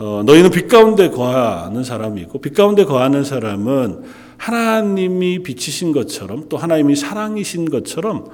어, 0.00 0.22
너희는 0.24 0.50
빛 0.50 0.66
가운데 0.66 1.10
거하는 1.10 1.84
사람이 1.84 2.22
있고 2.22 2.40
빛 2.40 2.54
가운데 2.54 2.84
거하는 2.84 3.22
사람은 3.22 4.00
하나님이 4.38 5.42
빛이신 5.42 5.92
것처럼 5.92 6.48
또 6.48 6.56
하나님이 6.56 6.96
사랑이신 6.96 7.68
것처럼 7.68 8.24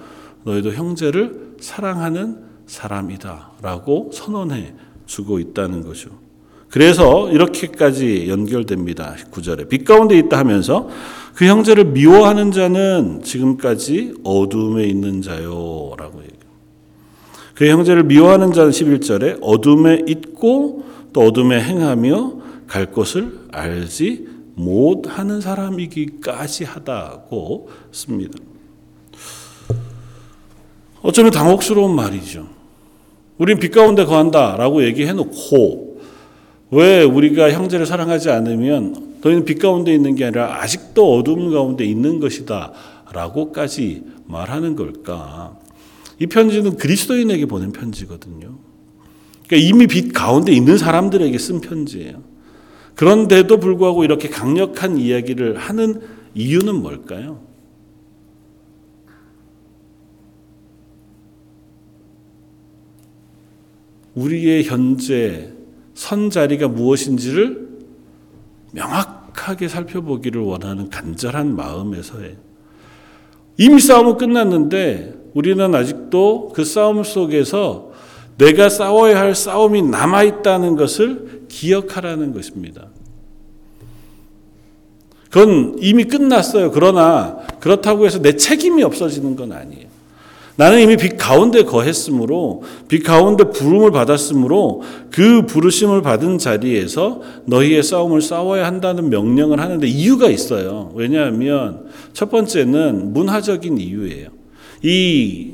너희도 0.44 0.72
형제를 0.72 1.56
사랑하는 1.58 2.38
사람이다라고 2.66 4.10
선언해 4.14 4.74
주고 5.06 5.40
있다는 5.40 5.84
거죠. 5.84 6.10
그래서 6.70 7.30
이렇게까지 7.32 8.28
연결됩니다. 8.28 9.16
9절에 9.32 9.68
빛 9.68 9.84
가운데 9.84 10.16
있다 10.18 10.38
하면서 10.38 10.88
그 11.34 11.46
형제를 11.46 11.86
미워하는 11.86 12.52
자는 12.52 13.22
지금까지 13.24 14.14
어둠에 14.22 14.84
있는 14.84 15.20
자요라고 15.20 16.18
얘기해요. 16.20 16.46
그 17.54 17.68
형제를 17.68 18.04
미워하는 18.04 18.52
자는 18.52 18.70
11절에 18.70 19.38
어둠에 19.40 20.04
있고 20.06 20.84
또 21.12 21.22
어둠에 21.22 21.62
행하며 21.62 22.34
갈 22.66 22.90
곳을 22.92 23.46
알지 23.52 24.26
못하는 24.54 25.40
사람이기까지 25.40 26.64
하다고 26.64 27.68
씁니다. 27.92 28.38
어쩌면 31.02 31.30
당혹스러운 31.30 31.94
말이죠. 31.94 32.48
우린 33.38 33.58
빛 33.58 33.70
가운데 33.70 34.04
거한다라고 34.04 34.84
얘기해 34.84 35.12
놓고 35.12 36.00
왜 36.70 37.02
우리가 37.02 37.52
형제를 37.52 37.86
사랑하지 37.86 38.30
않으면 38.30 39.18
너희는 39.22 39.44
빛 39.44 39.58
가운데 39.58 39.94
있는 39.94 40.14
게 40.14 40.24
아니라 40.24 40.62
아직도 40.62 41.18
어둠 41.18 41.50
가운데 41.50 41.84
있는 41.84 42.18
것이다라고까지 42.18 44.02
말하는 44.26 44.74
걸까? 44.74 45.58
이 46.18 46.26
편지는 46.26 46.76
그리스도인에게 46.76 47.46
보낸 47.46 47.72
편지거든요. 47.72 48.58
그러니까 49.46 49.68
이미 49.68 49.86
빛 49.86 50.12
가운데 50.12 50.52
있는 50.52 50.76
사람들에게 50.76 51.36
쓴 51.38 51.60
편지예요. 51.60 52.22
그런데도 52.94 53.58
불구하고 53.58 54.04
이렇게 54.04 54.28
강력한 54.28 54.96
이야기를 54.96 55.56
하는 55.56 56.00
이유는 56.34 56.74
뭘까요? 56.76 57.40
우리의 64.14 64.64
현재 64.64 65.52
선 65.94 66.30
자리가 66.30 66.68
무엇인지를 66.68 67.68
명확하게 68.72 69.68
살펴보기를 69.68 70.40
원하는 70.40 70.88
간절한 70.88 71.54
마음에서의 71.54 72.36
이미 73.58 73.78
싸움은 73.78 74.16
끝났는데 74.16 75.14
우리는 75.34 75.74
아직도 75.74 76.52
그 76.54 76.64
싸움 76.64 77.04
속에서 77.04 77.85
내가 78.38 78.68
싸워야 78.68 79.18
할 79.18 79.34
싸움이 79.34 79.82
남아 79.82 80.24
있다는 80.24 80.76
것을 80.76 81.42
기억하라는 81.48 82.32
것입니다. 82.34 82.88
그건 85.30 85.76
이미 85.80 86.04
끝났어요. 86.04 86.70
그러나 86.70 87.38
그렇다고 87.60 88.06
해서 88.06 88.20
내 88.20 88.36
책임이 88.36 88.82
없어지는 88.82 89.36
건 89.36 89.52
아니에요. 89.52 89.86
나는 90.58 90.80
이미 90.80 90.96
빛 90.96 91.18
가운데 91.18 91.62
거했으므로 91.64 92.62
빛 92.88 93.02
가운데 93.02 93.44
부름을 93.44 93.90
받았으므로 93.90 94.82
그 95.10 95.44
부르심을 95.44 96.00
받은 96.00 96.38
자리에서 96.38 97.20
너희의 97.44 97.82
싸움을 97.82 98.22
싸워야 98.22 98.64
한다는 98.64 99.10
명령을 99.10 99.60
하는데 99.60 99.86
이유가 99.86 100.30
있어요. 100.30 100.92
왜냐하면 100.94 101.86
첫 102.14 102.30
번째는 102.30 103.12
문화적인 103.12 103.76
이유예요. 103.76 104.28
이 104.82 105.50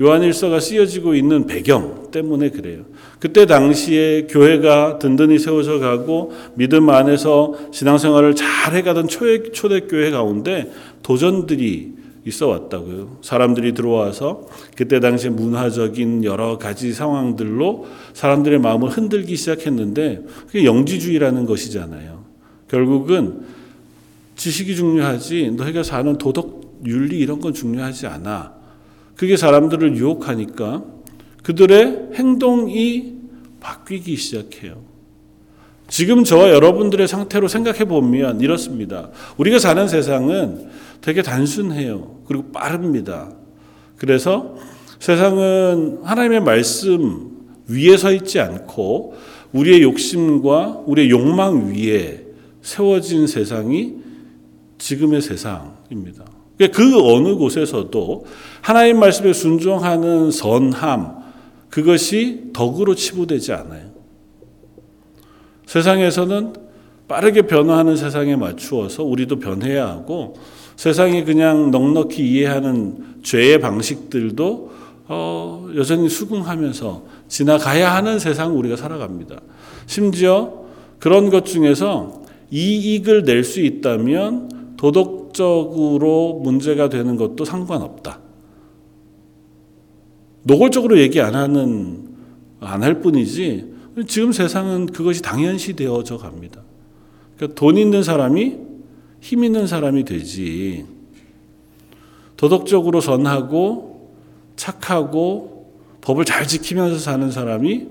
요한일서가 0.00 0.60
쓰여지고 0.60 1.14
있는 1.14 1.46
배경 1.46 2.05
때문에 2.16 2.50
그래요. 2.50 2.84
그때 3.18 3.44
당시에 3.44 4.26
교회가 4.28 4.98
든든히 4.98 5.38
세워져 5.38 5.78
가고 5.78 6.32
믿음 6.54 6.88
안에서 6.88 7.54
신앙생활을 7.72 8.34
잘 8.34 8.74
해가던 8.74 9.08
초대, 9.08 9.50
초대교회 9.52 10.10
가운데 10.10 10.70
도전들이 11.02 11.94
있어 12.24 12.48
왔다고요. 12.48 13.18
사람들이 13.22 13.74
들어와서 13.74 14.48
그때 14.76 14.98
당시 14.98 15.28
문화적인 15.28 16.24
여러 16.24 16.58
가지 16.58 16.92
상황들로 16.92 17.86
사람들의 18.14 18.58
마음을 18.60 18.88
흔들기 18.88 19.36
시작했는데 19.36 20.24
그게 20.46 20.64
영지주의라는 20.64 21.44
것이잖아요. 21.44 22.24
결국은 22.68 23.42
지식이 24.34 24.74
중요하지 24.74 25.52
너희가 25.56 25.82
사는 25.82 26.16
도덕 26.18 26.80
윤리 26.86 27.18
이런 27.18 27.40
건 27.40 27.54
중요하지 27.54 28.06
않아. 28.06 28.54
그게 29.14 29.36
사람들을 29.36 29.96
유혹하니까 29.96 30.95
그들의 31.46 32.08
행동이 32.14 33.14
바뀌기 33.60 34.16
시작해요. 34.16 34.82
지금 35.86 36.24
저와 36.24 36.50
여러분들의 36.50 37.06
상태로 37.06 37.46
생각해 37.46 37.84
보면 37.84 38.40
이렇습니다. 38.40 39.10
우리가 39.36 39.60
사는 39.60 39.86
세상은 39.86 40.68
되게 41.00 41.22
단순해요. 41.22 42.22
그리고 42.26 42.50
빠릅니다. 42.50 43.30
그래서 43.96 44.56
세상은 44.98 46.00
하나님의 46.02 46.40
말씀 46.40 47.30
위에 47.68 47.96
서 47.96 48.12
있지 48.12 48.40
않고 48.40 49.14
우리의 49.52 49.82
욕심과 49.82 50.82
우리의 50.84 51.10
욕망 51.10 51.72
위에 51.72 52.24
세워진 52.60 53.28
세상이 53.28 53.94
지금의 54.78 55.22
세상입니다. 55.22 56.24
그 56.72 57.14
어느 57.14 57.36
곳에서도 57.36 58.26
하나님 58.62 58.98
말씀에 58.98 59.32
순종하는 59.32 60.32
선함, 60.32 61.25
그것이 61.70 62.50
덕으로 62.52 62.94
치부되지 62.94 63.52
않아요. 63.52 63.90
세상에서는 65.66 66.54
빠르게 67.08 67.42
변화하는 67.42 67.96
세상에 67.96 68.36
맞추어서 68.36 69.04
우리도 69.04 69.38
변해야 69.38 69.88
하고 69.88 70.34
세상이 70.76 71.24
그냥 71.24 71.70
넉넉히 71.70 72.22
이해하는 72.28 73.22
죄의 73.22 73.60
방식들도 73.60 74.70
어, 75.08 75.68
여전히 75.76 76.08
수긍하면서 76.08 77.04
지나가야 77.28 77.94
하는 77.94 78.18
세상 78.18 78.58
우리가 78.58 78.76
살아갑니다. 78.76 79.40
심지어 79.86 80.64
그런 80.98 81.30
것 81.30 81.44
중에서 81.44 82.22
이익을 82.50 83.22
낼 83.24 83.44
수 83.44 83.60
있다면 83.60 84.74
도덕적으로 84.76 86.40
문제가 86.42 86.88
되는 86.88 87.16
것도 87.16 87.44
상관없다. 87.44 88.25
노골적으로 90.46 90.98
얘기 91.00 91.20
안 91.20 91.34
하는 91.34 92.06
안 92.60 92.82
할 92.82 93.00
뿐이지 93.00 93.74
지금 94.06 94.32
세상은 94.32 94.86
그것이 94.86 95.22
당연시 95.22 95.74
되어져 95.74 96.18
갑니다. 96.18 96.62
그러니까 97.36 97.58
돈 97.58 97.76
있는 97.76 98.02
사람이 98.02 98.56
힘 99.20 99.44
있는 99.44 99.66
사람이 99.66 100.04
되지. 100.04 100.86
도덕적으로 102.36 103.00
선하고 103.00 104.12
착하고 104.56 105.72
법을 106.00 106.24
잘 106.24 106.46
지키면서 106.46 106.98
사는 106.98 107.30
사람이 107.30 107.88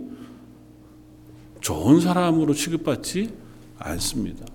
좋은 1.62 2.00
사람으로 2.00 2.54
취급받지 2.54 3.32
않습니다. 3.80 4.46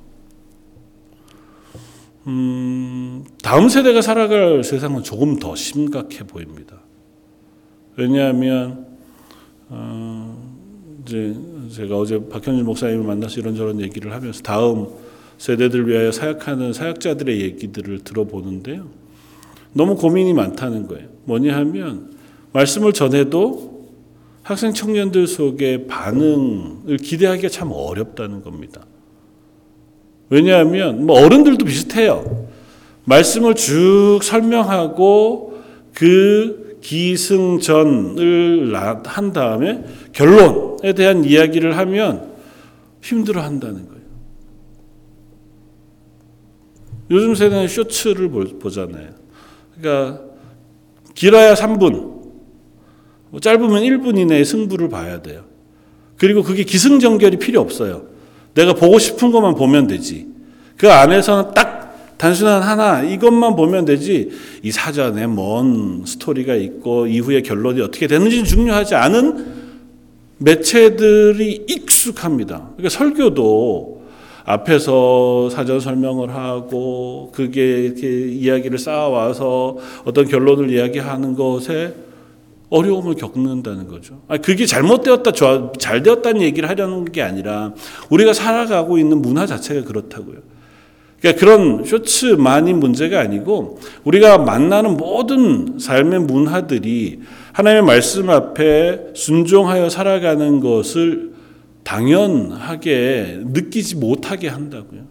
음, 2.26 3.24
다음 3.42 3.68
세대가 3.68 4.00
살아갈 4.00 4.62
세상은 4.62 5.02
조금 5.02 5.38
더 5.38 5.56
심각해 5.56 6.24
보입니다. 6.26 6.79
왜냐하면 8.00 8.86
어, 9.68 10.42
이제 11.02 11.36
제가 11.70 11.98
어제 11.98 12.18
박현진 12.30 12.64
목사님을 12.64 13.04
만나서 13.04 13.40
이런저런 13.40 13.78
얘기를 13.82 14.14
하면서 14.14 14.40
다음 14.40 14.86
세대들 15.36 15.86
위하여 15.86 16.10
사역하는 16.10 16.72
사역자들의 16.72 17.42
얘기들을 17.42 18.00
들어보는데요. 18.00 18.86
너무 19.74 19.96
고민이 19.96 20.32
많다는 20.32 20.88
거예요. 20.88 21.08
뭐냐 21.24 21.54
하면 21.58 22.14
말씀을 22.52 22.94
전해도 22.94 23.90
학생 24.42 24.72
청년들 24.72 25.26
속에 25.26 25.86
반응을 25.86 26.96
기대하기가 26.96 27.50
참 27.50 27.70
어렵다는 27.70 28.42
겁니다. 28.42 28.86
왜냐하면 30.30 31.04
뭐 31.04 31.20
어른들도 31.22 31.66
비슷해요. 31.66 32.48
말씀을 33.04 33.54
쭉 33.56 34.20
설명하고 34.22 35.60
그 35.92 36.59
기승전을 36.80 38.74
한 39.04 39.32
다음에 39.32 39.84
결론에 40.12 40.92
대한 40.94 41.24
이야기를 41.24 41.76
하면 41.76 42.30
힘들어 43.02 43.42
한다는 43.42 43.86
거예요. 43.86 44.00
요즘 47.10 47.34
세대는 47.34 47.68
쇼츠를 47.68 48.28
보잖아요. 48.28 49.10
그러니까 49.74 50.22
길어야 51.14 51.54
3분, 51.54 52.20
뭐 53.30 53.40
짧으면 53.40 53.82
1분 53.82 54.18
이내에 54.18 54.44
승부를 54.44 54.88
봐야 54.88 55.20
돼요. 55.20 55.44
그리고 56.16 56.42
그게 56.42 56.64
기승전결이 56.64 57.38
필요 57.38 57.60
없어요. 57.60 58.06
내가 58.54 58.74
보고 58.74 58.98
싶은 58.98 59.30
것만 59.30 59.54
보면 59.54 59.86
되지. 59.86 60.28
그 60.76 60.90
안에서는 60.90 61.54
딱 61.54 61.79
단순한 62.20 62.60
하나 62.62 63.02
이것만 63.02 63.56
보면 63.56 63.86
되지. 63.86 64.28
이 64.62 64.70
사전에 64.70 65.26
뭔 65.26 66.04
스토리가 66.04 66.54
있고 66.54 67.06
이후에 67.06 67.40
결론이 67.40 67.80
어떻게 67.80 68.06
되는지 68.06 68.44
중요하지 68.44 68.94
않은 68.94 69.46
매체들이 70.36 71.64
익숙합니다. 71.66 72.72
그러니까 72.76 72.90
설교도 72.90 74.02
앞에서 74.44 75.48
사전 75.48 75.80
설명을 75.80 76.34
하고 76.34 77.32
그게 77.34 77.84
이렇게 77.84 78.28
이야기를 78.28 78.76
쌓아와서 78.76 79.78
어떤 80.04 80.28
결론을 80.28 80.70
이야기하는 80.70 81.34
것에 81.34 81.94
어려움을 82.68 83.14
겪는다는 83.14 83.88
거죠. 83.88 84.20
아 84.28 84.36
그게 84.36 84.66
잘못되었다, 84.66 85.32
잘 85.78 86.02
되었다는 86.02 86.42
얘기를 86.42 86.68
하려는 86.68 87.06
게 87.06 87.22
아니라 87.22 87.72
우리가 88.10 88.34
살아가고 88.34 88.98
있는 88.98 89.22
문화 89.22 89.46
자체가 89.46 89.84
그렇다고요. 89.84 90.49
그러니까 91.20 91.38
그런 91.38 91.84
쇼츠만이 91.84 92.72
문제가 92.72 93.20
아니고 93.20 93.78
우리가 94.04 94.38
만나는 94.38 94.96
모든 94.96 95.78
삶의 95.78 96.20
문화들이 96.20 97.20
하나님의 97.52 97.82
말씀 97.84 98.30
앞에 98.30 99.12
순종하여 99.14 99.90
살아가는 99.90 100.60
것을 100.60 101.32
당연하게 101.84 103.40
느끼지 103.44 103.96
못하게 103.96 104.48
한다고요. 104.48 105.02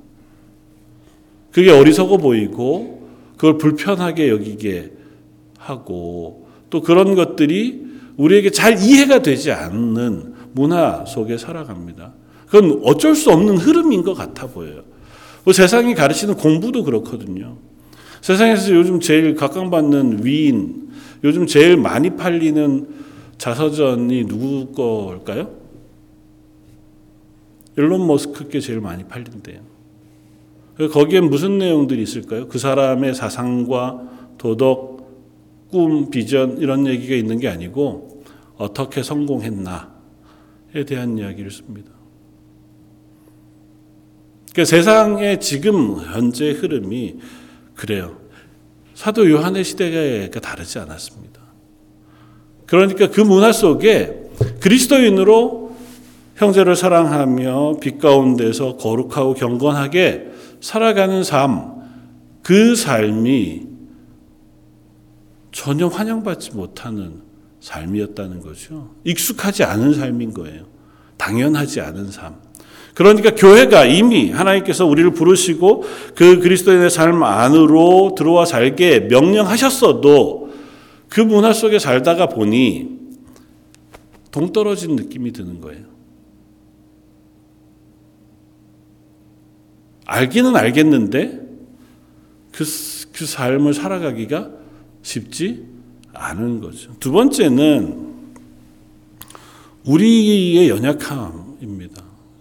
그게 1.51 1.71
어리석어 1.71 2.17
보이고 2.17 3.07
그걸 3.35 3.57
불편하게 3.57 4.29
여기게 4.29 4.91
하고 5.57 6.47
또 6.69 6.81
그런 6.81 7.15
것들이 7.15 7.87
우리에게 8.17 8.49
잘 8.49 8.81
이해가 8.81 9.21
되지 9.21 9.51
않는 9.51 10.33
문화 10.53 11.05
속에 11.05 11.37
살아갑니다. 11.37 12.13
그건 12.47 12.81
어쩔 12.83 13.15
수 13.15 13.31
없는 13.31 13.57
흐름인 13.57 14.03
것 14.03 14.13
같아 14.13 14.47
보여요. 14.47 14.81
뭐 15.43 15.53
세상이 15.53 15.95
가르치는 15.95 16.35
공부도 16.35 16.83
그렇거든요. 16.83 17.57
세상에서 18.21 18.73
요즘 18.73 18.99
제일 18.99 19.35
각광받는 19.35 20.25
위인, 20.25 20.89
요즘 21.23 21.47
제일 21.47 21.77
많이 21.77 22.15
팔리는 22.15 22.87
자서전이 23.37 24.25
누구 24.25 24.73
걸까요? 24.73 25.51
일론 27.77 28.05
머스크께 28.07 28.59
제일 28.59 28.81
많이 28.81 29.05
팔린대요. 29.05 29.61
거기에 30.91 31.21
무슨 31.21 31.57
내용들이 31.57 32.01
있을까요? 32.01 32.47
그 32.47 32.57
사람의 32.57 33.15
사상과 33.15 34.01
도덕, 34.37 34.99
꿈, 35.71 36.09
비전 36.09 36.57
이런 36.57 36.87
얘기가 36.87 37.15
있는 37.15 37.39
게 37.39 37.47
아니고 37.47 38.23
어떻게 38.57 39.03
성공했나에 39.03 39.85
대한 40.87 41.17
이야기를 41.17 41.51
씁니다. 41.51 41.98
그러니까 44.59 44.65
세상의 44.65 45.39
지금 45.39 46.01
현재 46.13 46.51
흐름이 46.51 47.15
그래요. 47.75 48.17
사도 48.93 49.29
요한의 49.29 49.63
시대가 49.63 50.41
다르지 50.41 50.79
않았습니다. 50.79 51.39
그러니까 52.65 53.09
그 53.09 53.21
문화 53.21 53.53
속에 53.53 54.29
그리스도인으로 54.59 55.77
형제를 56.35 56.75
사랑하며 56.75 57.77
빛 57.81 57.99
가운데서 57.99 58.75
거룩하고 58.75 59.33
경건하게 59.33 60.31
살아가는 60.59 61.23
삶, 61.23 61.81
그 62.43 62.75
삶이 62.75 63.65
전혀 65.53 65.87
환영받지 65.87 66.51
못하는 66.51 67.21
삶이었다는 67.61 68.41
거죠. 68.41 68.93
익숙하지 69.05 69.63
않은 69.63 69.93
삶인 69.93 70.33
거예요. 70.33 70.65
당연하지 71.15 71.79
않은 71.79 72.11
삶. 72.11 72.48
그러니까 72.99 73.33
교회가 73.33 73.85
이미 73.85 74.29
하나님께서 74.29 74.85
우리를 74.85 75.11
부르시고 75.11 75.85
그 76.15 76.39
그리스도인의 76.39 76.89
삶 76.89 77.23
안으로 77.23 78.13
들어와 78.17 78.43
살게 78.43 79.07
명령하셨어도 79.09 80.49
그 81.07 81.21
문화 81.21 81.53
속에 81.53 81.79
살다가 81.79 82.25
보니 82.25 82.89
동떨어진 84.31 84.97
느낌이 84.97 85.31
드는 85.31 85.61
거예요. 85.61 85.85
알기는 90.05 90.57
알겠는데 90.57 91.39
그, 92.51 92.65
그 93.13 93.25
삶을 93.25 93.75
살아가기가 93.75 94.49
쉽지 95.03 95.63
않은 96.13 96.59
거죠. 96.59 96.91
두 96.99 97.13
번째는 97.13 98.09
우리의. 99.85 100.69
음, 100.71 101.48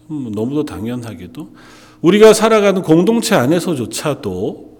너무도 0.08 0.64
당연하게도 0.64 1.54
우리가 2.00 2.32
살아가는 2.32 2.82
공동체 2.82 3.34
안에서조차도 3.34 4.78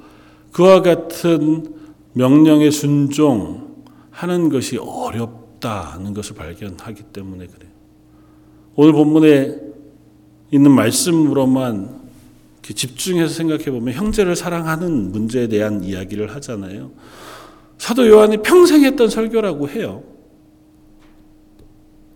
그와 0.52 0.82
같은 0.82 1.74
명령에 2.14 2.70
순종하는 2.70 4.48
것이 4.50 4.78
어렵다는 4.78 6.14
것을 6.14 6.34
발견하기 6.34 7.02
때문에 7.12 7.46
그래요. 7.46 7.70
오늘 8.74 8.92
본문에 8.92 9.56
있는 10.50 10.70
말씀으로만 10.70 11.98
집중해서 12.62 13.32
생각해 13.32 13.64
보면 13.64 13.94
형제를 13.94 14.36
사랑하는 14.36 15.12
문제에 15.12 15.48
대한 15.48 15.82
이야기를 15.82 16.34
하잖아요. 16.34 16.90
사도 17.78 18.06
요한이 18.06 18.38
평생 18.38 18.84
했던 18.84 19.08
설교라고 19.08 19.68
해요. 19.68 20.02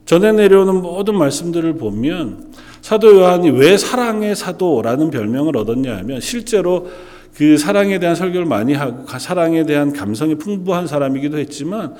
전해 0.05 0.33
내려오는 0.33 0.83
모든 0.83 1.16
말씀들을 1.16 1.77
보면 1.77 2.53
사도 2.83 3.16
요한이 3.16 3.51
왜 3.51 3.79
사랑의 3.79 4.35
사도라는 4.35 5.11
별명을 5.11 5.57
얻었냐 5.57 5.97
하면 5.99 6.21
실제로 6.21 6.90
그 7.35 7.57
사랑에 7.57 7.99
대한 7.99 8.14
설교를 8.14 8.45
많이 8.45 8.75
하고 8.75 9.07
사랑에 9.18 9.64
대한 9.64 9.92
감성이 9.92 10.35
풍부한 10.35 10.87
사람이기도 10.88 11.38
했지만 11.38 11.95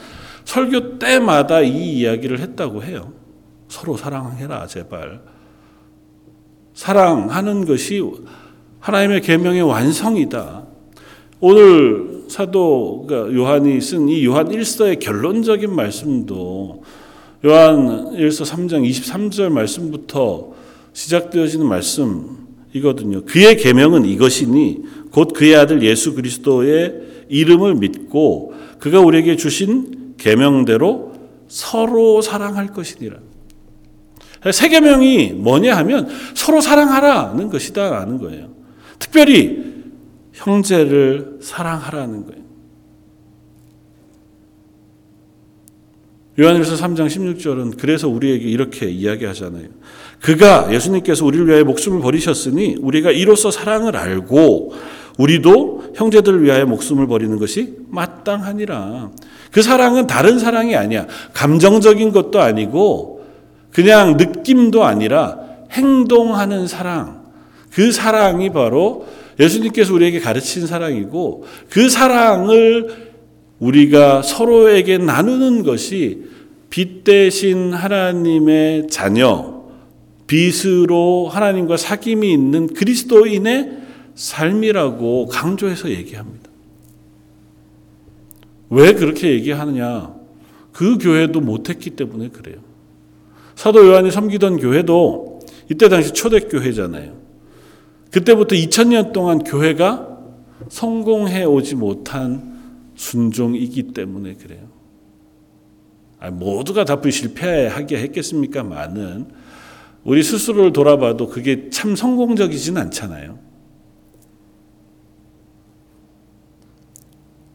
설교 0.45 0.99
때마다 0.99 1.62
이 1.62 2.01
이야기를 2.01 2.40
했다고 2.40 2.83
해요. 2.83 3.12
서로 3.68 3.97
사랑해라 3.97 4.66
제발. 4.66 5.23
사랑하는 6.75 7.64
것이 7.64 8.03
하나님의 8.81 9.21
계명의 9.21 9.62
완성이다. 9.62 10.64
오늘 11.38 12.25
사도 12.29 13.07
요한이 13.11 13.81
쓴 13.81 14.09
이 14.09 14.27
요한 14.27 14.49
1서의 14.49 14.99
결론적인 14.99 15.75
말씀도 15.75 16.83
요한 17.45 18.14
1서 18.16 18.45
3장 18.45 18.88
23절 18.88 19.49
말씀부터 19.51 20.52
시작되어지는 20.93 21.67
말씀이거든요. 21.67 23.25
그의 23.25 23.57
계명은 23.57 24.05
이것이니 24.05 24.83
곧 25.11 25.33
그의 25.35 25.57
아들 25.57 25.83
예수 25.83 26.15
그리스도의 26.15 27.27
이름을 27.29 27.77
믿고 27.77 28.55
그가 28.79 29.01
우리에게 29.01 29.37
주신 29.37 30.15
계명대로 30.19 31.13
서로 31.49 32.23
사랑할 32.23 32.69
것이니라. 32.69 33.19
세 34.53 34.69
계명이 34.69 35.35
뭐냐 35.35 35.77
하면 35.79 36.09
서로 36.35 36.61
사랑하라는 36.61 37.49
것이다라는 37.49 38.19
거예요. 38.19 38.53
특별히 38.99 39.73
형제를 40.33 41.39
사랑하라는 41.41 42.27
거예요. 42.27 42.43
요한일서 46.41 46.77
3장 46.77 47.07
16절은 47.09 47.79
그래서 47.79 48.09
우리에게 48.09 48.47
이렇게 48.47 48.91
이야기하잖아요. 48.91 49.69
그가 50.23 50.73
예수님께서 50.73 51.27
우리를 51.27 51.49
위하여 51.49 51.65
목숨을 51.65 52.01
버리셨으니 52.01 52.77
우리가 52.81 53.11
이로써 53.11 53.51
사랑을 53.51 53.97
알고 53.97 54.73
우리도 55.19 55.93
형제들을 55.97 56.43
위하여 56.43 56.65
목숨을 56.65 57.07
버리는 57.07 57.37
것이 57.39 57.75
마땅하니라. 57.89 59.11
그 59.51 59.63
사랑은 59.63 60.07
다른 60.07 60.39
사랑이 60.39 60.77
아니야. 60.77 61.07
감정적인 61.35 62.13
것도 62.13 62.41
아니고 62.41 63.25
그냥 63.73 64.17
느낌도 64.17 64.85
아니라 64.85 65.39
행동하는 65.73 66.67
사랑. 66.67 67.23
그 67.73 67.91
사랑이 67.91 68.51
바로 68.51 69.07
예수님께서 69.41 69.93
우리에게 69.93 70.21
가르친 70.21 70.67
사랑이고 70.67 71.45
그 71.69 71.89
사랑을 71.89 73.13
우리가 73.59 74.23
서로에게 74.23 74.99
나누는 74.99 75.63
것이 75.63 76.25
빛 76.71 77.05
대신 77.05 77.73
하나님의 77.73 78.89
자녀, 78.89 79.52
빛으로 80.33 81.29
하나님과 81.29 81.77
사귐이 81.77 82.25
있는 82.25 82.68
그리스도인의 82.68 83.83
삶이라고 84.14 85.27
강조해서 85.27 85.90
얘기합니다. 85.90 86.49
왜 88.71 88.95
그렇게 88.95 89.31
얘기하느냐? 89.35 90.14
그 90.73 90.97
교회도 90.97 91.42
못했기 91.42 91.90
때문에 91.90 92.29
그래요. 92.29 92.57
사도 93.55 93.87
요한이 93.87 94.11
섬기던 94.11 94.57
교회도 94.57 95.40
이때 95.71 95.90
당시 95.90 96.12
초대교회잖아요. 96.12 97.14
그때부터 98.11 98.57
2000년 98.57 99.12
동안 99.12 99.45
교회가 99.45 100.18
성공해 100.71 101.45
오지 101.45 101.75
못한 101.75 102.88
순종이기 102.95 103.92
때문에 103.92 104.37
그래요. 104.37 104.62
아니, 106.18 106.35
모두가 106.35 106.87
다 106.87 107.03
불실패하게 107.03 107.99
했겠습니까? 107.99 108.62
많은 108.62 109.42
우리 110.05 110.23
스스로를 110.23 110.73
돌아봐도 110.73 111.29
그게 111.29 111.71
참 111.71 111.95
성공적이진 111.95 112.77
않잖아요. 112.77 113.38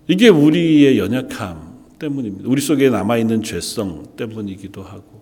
이게 0.07 0.29
우리의 0.29 0.97
연약함 0.97 1.77
때문입니다. 1.99 2.47
우리 2.47 2.61
속에 2.61 2.89
남아있는 2.89 3.43
죄성 3.43 4.15
때문이기도 4.15 4.81
하고. 4.81 5.21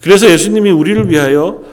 그래서 0.00 0.30
예수님이 0.30 0.70
우리를 0.70 1.10
위하여 1.10 1.64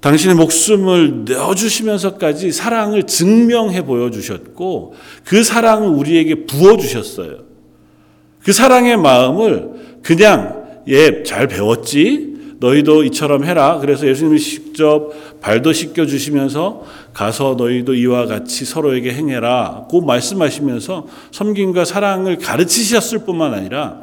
당신의 0.00 0.34
목숨을 0.34 1.24
내어주시면서까지 1.26 2.50
사랑을 2.50 3.04
증명해 3.04 3.84
보여주셨고, 3.84 4.94
그 5.24 5.44
사랑을 5.44 5.88
우리에게 5.88 6.46
부어주셨어요. 6.46 7.44
그 8.42 8.52
사랑의 8.52 8.96
마음을 8.96 10.00
그냥, 10.02 10.82
예, 10.88 11.22
잘 11.22 11.46
배웠지? 11.46 12.31
너희도 12.62 13.02
이처럼 13.04 13.44
해라. 13.44 13.78
그래서 13.80 14.06
예수님이 14.06 14.38
직접 14.38 15.10
발도 15.40 15.72
씻겨 15.72 16.06
주시면서 16.06 16.84
가서 17.12 17.56
너희도 17.58 17.94
이와 17.94 18.26
같이 18.26 18.64
서로에게 18.64 19.12
행해라. 19.12 19.86
고 19.90 20.00
말씀하시면서 20.00 21.08
섬김과 21.32 21.84
사랑을 21.84 22.38
가르치셨을 22.38 23.24
뿐만 23.24 23.52
아니라 23.52 24.02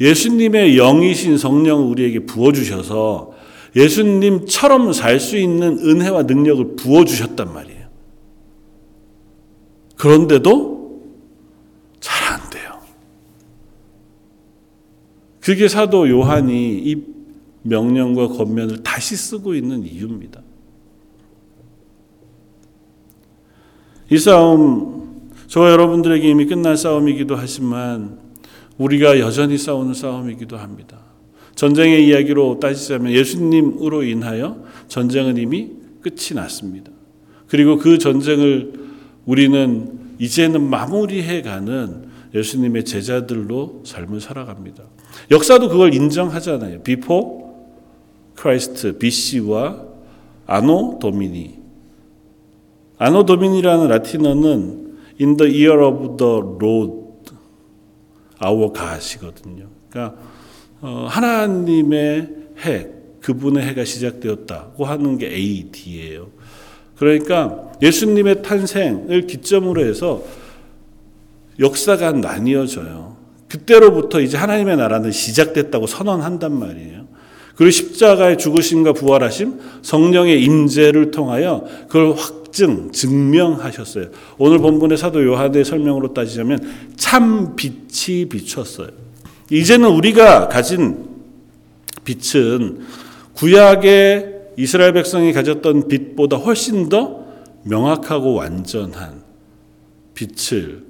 예수님의 0.00 0.76
영이신 0.76 1.38
성령을 1.38 1.84
우리에게 1.86 2.26
부어 2.26 2.50
주셔서 2.52 3.30
예수님처럼 3.76 4.92
살 4.92 5.20
수 5.20 5.36
있는 5.38 5.78
은혜와 5.78 6.24
능력을 6.24 6.74
부어 6.76 7.04
주셨단 7.04 7.54
말이에요. 7.54 7.82
그런데도 9.96 11.00
잘 12.00 12.32
안 12.32 12.50
돼요. 12.50 12.80
그게 15.40 15.68
사도 15.68 16.08
요한이 16.08 16.80
이 16.84 17.21
명령과 17.62 18.28
권면을 18.28 18.82
다시 18.82 19.16
쓰고 19.16 19.54
있는 19.54 19.84
이유입니다. 19.84 20.42
이 24.10 24.18
싸움, 24.18 25.30
저와 25.46 25.70
여러분들에게 25.70 26.28
이미 26.28 26.46
끝난 26.46 26.76
싸움이기도 26.76 27.36
하지만 27.36 28.18
우리가 28.78 29.18
여전히 29.20 29.56
싸우는 29.56 29.94
싸움이기도 29.94 30.56
합니다. 30.56 30.98
전쟁의 31.54 32.06
이야기로 32.06 32.58
따지자면 32.60 33.12
예수님으로 33.12 34.02
인하여 34.02 34.62
전쟁은 34.88 35.36
이미 35.36 35.70
끝이 36.00 36.34
났습니다. 36.34 36.90
그리고 37.46 37.78
그 37.78 37.98
전쟁을 37.98 38.72
우리는 39.24 39.98
이제는 40.18 40.68
마무리해 40.68 41.42
가는 41.42 42.10
예수님의 42.34 42.84
제자들로 42.84 43.82
삶을 43.84 44.20
살아갑니다. 44.20 44.84
역사도 45.30 45.68
그걸 45.68 45.94
인정하잖아요. 45.94 46.82
Before 46.82 47.41
Christ 48.42 48.98
BC와 48.98 49.84
Anno 50.46 50.98
Domini. 51.00 51.60
Anno 52.98 53.24
Domini라는 53.24 53.86
라틴어는 53.86 54.98
in 55.20 55.36
the 55.36 55.52
year 55.52 55.80
of 55.84 56.16
the 56.16 56.38
Lord 56.38 57.30
our 58.44 58.72
God이거든요. 58.72 59.68
그러니까 59.88 60.18
어, 60.80 61.06
하나님의 61.08 62.28
해, 62.64 62.88
그분의 63.20 63.64
해가 63.64 63.84
시작되었다고 63.84 64.84
하는 64.84 65.18
게 65.18 65.28
AD예요. 65.32 66.28
그러니까 66.96 67.72
예수님의 67.80 68.42
탄생을 68.42 69.28
기점으로 69.28 69.86
해서 69.86 70.24
역사가 71.60 72.12
나뉘어져요. 72.12 73.16
그때로부터 73.48 74.20
이제 74.20 74.36
하나님의 74.36 74.76
나라는 74.76 75.12
시작됐다고 75.12 75.86
선언한단 75.86 76.58
말이에요. 76.58 77.01
그리고 77.54 77.70
십자가의 77.70 78.38
죽으심과 78.38 78.94
부활하심, 78.94 79.60
성령의 79.82 80.42
임재를 80.42 81.10
통하여 81.10 81.64
그걸 81.88 82.14
확증, 82.14 82.90
증명하셨어요. 82.92 84.06
오늘 84.38 84.58
본문의 84.58 84.96
사도 84.96 85.24
요한의 85.24 85.64
설명으로 85.64 86.14
따지자면 86.14 86.60
참 86.96 87.54
빛이 87.56 88.26
비쳤어요. 88.28 88.88
이제는 89.50 89.88
우리가 89.90 90.48
가진 90.48 91.08
빛은 92.04 92.80
구약의 93.34 94.32
이스라엘 94.56 94.92
백성이 94.92 95.32
가졌던 95.32 95.88
빛보다 95.88 96.36
훨씬 96.36 96.88
더 96.88 97.22
명확하고 97.64 98.34
완전한 98.34 99.22
빛을 100.14 100.82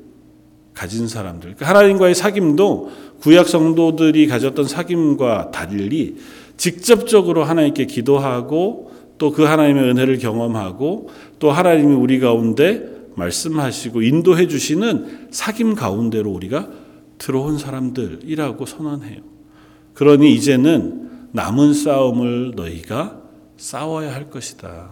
가진 0.74 1.06
사람들. 1.06 1.54
그러니까 1.54 1.68
하나님과의 1.68 2.14
사귐도 2.14 2.88
구약 3.20 3.48
성도들이 3.48 4.26
가졌던 4.26 4.66
사귐과 4.66 5.52
달리 5.52 6.16
직접적으로 6.56 7.44
하나님께 7.44 7.86
기도하고 7.86 8.92
또 9.22 9.30
그 9.30 9.44
하나님의 9.44 9.84
은혜를 9.84 10.18
경험하고 10.18 11.08
또 11.38 11.52
하나님이 11.52 11.94
우리 11.94 12.18
가운데 12.18 12.90
말씀하시고 13.14 14.02
인도해 14.02 14.48
주시는 14.48 15.28
사귐 15.30 15.76
가운데로 15.76 16.28
우리가 16.28 16.68
들어온 17.18 17.56
사람들이라고 17.56 18.66
선언해요. 18.66 19.20
그러니 19.94 20.34
이제는 20.34 21.28
남은 21.30 21.72
싸움을 21.72 22.54
너희가 22.56 23.20
싸워야 23.56 24.12
할 24.12 24.28
것이다. 24.28 24.90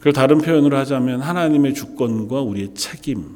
그리고 0.00 0.14
다른 0.14 0.38
표현으로 0.38 0.76
하자면 0.76 1.22
하나님의 1.22 1.72
주권과 1.72 2.42
우리의 2.42 2.74
책임이라는 2.74 3.32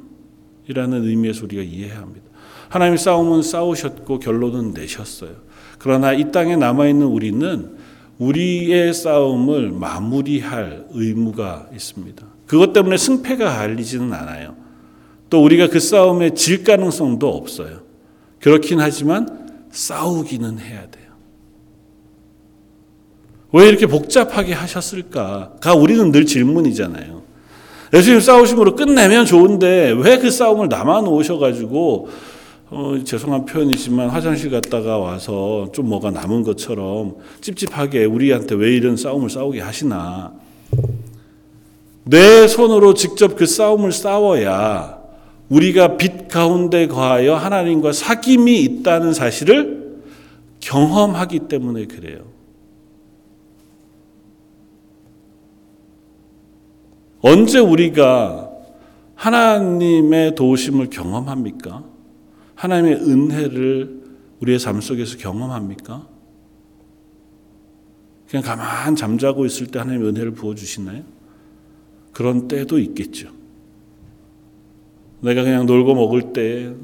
의미에서 0.93 1.45
우리가 1.45 1.63
이해해야 1.63 2.01
합니다. 2.01 2.27
하나님의 2.69 2.99
싸움은 2.99 3.41
싸우셨고 3.41 4.19
결론은 4.19 4.73
내셨어요. 4.73 5.37
그러나 5.85 6.15
이 6.15 6.33
땅에 6.33 6.57
남아있는 6.57 7.07
우리는 7.07 7.77
우리의 8.17 8.95
싸움을 8.95 9.71
마무리할 9.71 10.87
의무가 10.93 11.69
있습니다. 11.75 12.27
그것 12.47 12.73
때문에 12.73 12.97
승패가 12.97 13.45
갈리지는 13.59 14.11
않아요. 14.15 14.57
또 15.29 15.45
우리가 15.45 15.69
그 15.69 15.81
싸움에 15.81 16.31
질 16.33 16.65
가능성도 16.65 17.29
없어요. 17.29 17.83
그렇긴 18.41 18.81
하지만 18.81 19.47
싸우기는 19.73 20.59
해야 20.59 20.89
돼요. 20.89 21.05
왜 23.53 23.69
이렇게 23.69 23.87
복잡하게 23.87 24.55
하셨을까?가 24.55 25.75
우리는 25.75 26.11
늘 26.11 26.25
질문이잖아요. 26.25 27.23
예수님 27.93 28.21
싸우심으로 28.21 28.75
끝내면 28.75 29.27
좋은데 29.27 29.93
왜 29.99 30.17
그 30.17 30.31
싸움을 30.31 30.69
남아 30.71 31.03
놓으셔가지고 31.03 32.09
어, 32.77 32.99
죄송한 33.05 33.45
표현이지만 33.45 34.09
화장실 34.11 34.51
갔다가 34.51 34.99
와서 34.99 35.71
좀 35.73 35.89
뭐가 35.89 36.11
남은 36.11 36.43
것처럼 36.43 37.19
찝찝하게 37.41 38.05
우리한테 38.05 38.57
왜 38.57 38.75
이런 38.75 38.97
싸움을 38.97 39.31
싸우게 39.31 39.61
하시나. 39.61 40.33
내 42.03 42.49
손으로 42.49 42.95
직접 42.95 43.37
그 43.37 43.47
싸움을 43.47 43.93
싸워야 43.93 44.99
우리가 45.51 45.97
빛 45.97 46.27
가운데 46.27 46.89
거하여 46.89 47.37
하나님과 47.37 47.93
사귐이 47.93 48.49
있다는 48.49 49.13
사실을 49.13 50.01
경험하기 50.59 51.41
때문에 51.49 51.87
그래요. 51.87 52.25
언제 57.21 57.61
우리가 57.61 58.51
하나님의 59.15 60.35
도우심을 60.35 60.91
경험합니까? 60.91 61.94
하나님의 62.65 62.95
은혜를 62.95 64.03
우리의 64.41 64.59
삶 64.59 64.81
속에서 64.81 65.19
경험합니까? 65.19 66.09
그냥 68.27 68.43
가만 68.43 68.97
잠자고 68.97 69.45
있을 69.45 69.67
때 69.67 69.79
하나님의 69.79 70.09
은혜를 70.09 70.31
부어주시나요? 70.31 71.03
그런 72.13 72.49
때도 72.49 72.79
있겠죠. 72.79 73.29
내가 75.21 75.43
그냥 75.43 75.67
놀고 75.67 75.95
먹을 75.95 76.33
때, 76.33 76.75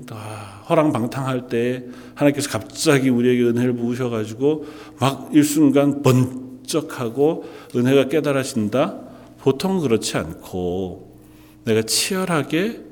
허랑방탕할 0.68 1.48
때 1.48 1.86
하나님께서 2.14 2.50
갑자기 2.50 3.08
우리에게 3.08 3.44
은혜를 3.44 3.72
부으셔가지고 3.74 4.66
막 5.00 5.30
일순간 5.32 6.02
번쩍하고 6.02 7.44
은혜가 7.74 8.08
깨달아진다? 8.08 9.00
보통 9.38 9.80
그렇지 9.80 10.18
않고 10.18 11.16
내가 11.64 11.82
치열하게 11.82 12.84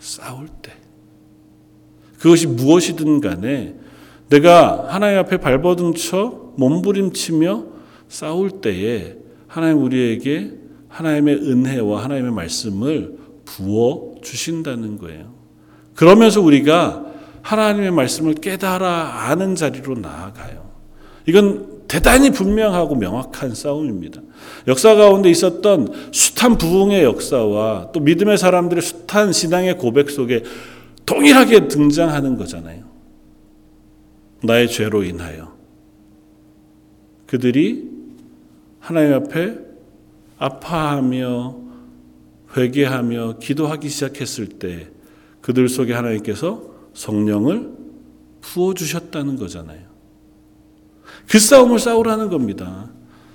싸울 0.00 0.48
때 0.60 0.81
그것이 2.22 2.46
무엇이든 2.46 3.20
간에 3.20 3.74
내가 4.28 4.86
하나님 4.88 5.18
앞에 5.18 5.38
발버둥 5.38 5.94
쳐 5.94 6.52
몸부림치며 6.56 7.64
싸울 8.08 8.60
때에 8.60 9.16
하나님 9.48 9.82
우리에게 9.82 10.52
하나님의 10.88 11.34
은혜와 11.34 12.04
하나님의 12.04 12.30
말씀을 12.30 13.16
부어 13.44 14.14
주신다는 14.22 14.98
거예요. 14.98 15.34
그러면서 15.96 16.40
우리가 16.40 17.06
하나님의 17.42 17.90
말씀을 17.90 18.34
깨달아 18.34 19.28
아는 19.28 19.56
자리로 19.56 19.96
나아가요. 19.96 20.70
이건 21.26 21.82
대단히 21.88 22.30
분명하고 22.30 22.94
명확한 22.94 23.56
싸움입니다. 23.56 24.20
역사 24.68 24.94
가운데 24.94 25.28
있었던 25.28 25.92
숱한 26.12 26.56
부흥의 26.56 27.02
역사와 27.02 27.88
또 27.92 27.98
믿음의 27.98 28.38
사람들의 28.38 28.80
숱한 28.80 29.32
신앙의 29.32 29.76
고백 29.76 30.08
속에 30.08 30.44
동일하게 31.06 31.68
등장하는 31.68 32.36
거잖아요. 32.36 32.84
나의 34.42 34.68
죄로 34.68 35.04
인하여 35.04 35.52
그들이 37.26 37.88
하나님 38.80 39.14
앞에 39.14 39.58
아파하며 40.38 41.56
회개하며 42.56 43.38
기도하기 43.38 43.88
시작했을 43.88 44.46
때 44.46 44.88
그들 45.40 45.68
속에 45.68 45.94
하나님께서 45.94 46.62
성령을 46.94 47.70
부어 48.40 48.74
주셨다는 48.74 49.36
거잖아요. 49.36 49.80
그 51.28 51.38
싸움을 51.38 51.78
싸우라는 51.78 52.28
겁니다. 52.28 52.90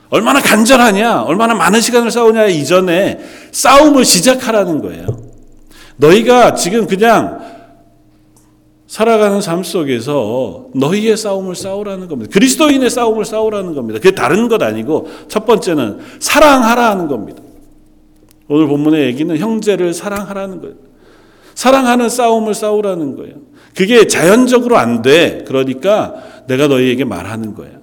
얼마나 0.10 0.42
간절하냐, 0.42 1.24
얼마나 1.24 1.54
많은 1.56 1.82
시간을 1.82 2.12
싸우냐 2.12 2.48
이전에 2.48 3.20
싸움을 3.52 4.06
시작하라는 4.06 4.82
거예요. 4.82 5.08
너희가 5.98 6.54
지금 6.54 6.88
그냥 6.88 7.57
살아가는 8.88 9.42
삶 9.42 9.64
속에서 9.64 10.68
너희의 10.74 11.18
싸움을 11.18 11.56
싸우라는 11.56 12.08
겁니다. 12.08 12.32
그리스도인의 12.34 12.90
싸움을 12.90 13.26
싸우라는 13.26 13.76
겁니다. 13.76 14.00
그게 14.00 14.16
다른 14.16 14.48
것 14.48 14.62
아니고 14.64 15.10
첫 15.28 15.46
번째는 15.46 16.00
사랑하라는 16.20 17.08
겁니다. 17.08 17.44
오늘 18.48 18.68
본문의 18.68 19.06
얘기는 19.08 19.38
형제를 19.38 19.94
사랑하라는 19.94 20.62
거예요. 20.62 20.76
사랑하는 21.54 22.08
싸움을 22.08 22.54
싸우라는 22.54 23.18
거예요. 23.18 23.36
그게 23.76 24.08
자연적으로 24.08 24.78
안 24.78 25.02
돼. 25.02 25.44
그러니까 25.46 26.16
내가 26.48 26.68
너희에게 26.68 27.04
말하는 27.04 27.56
거예요. 27.56 27.77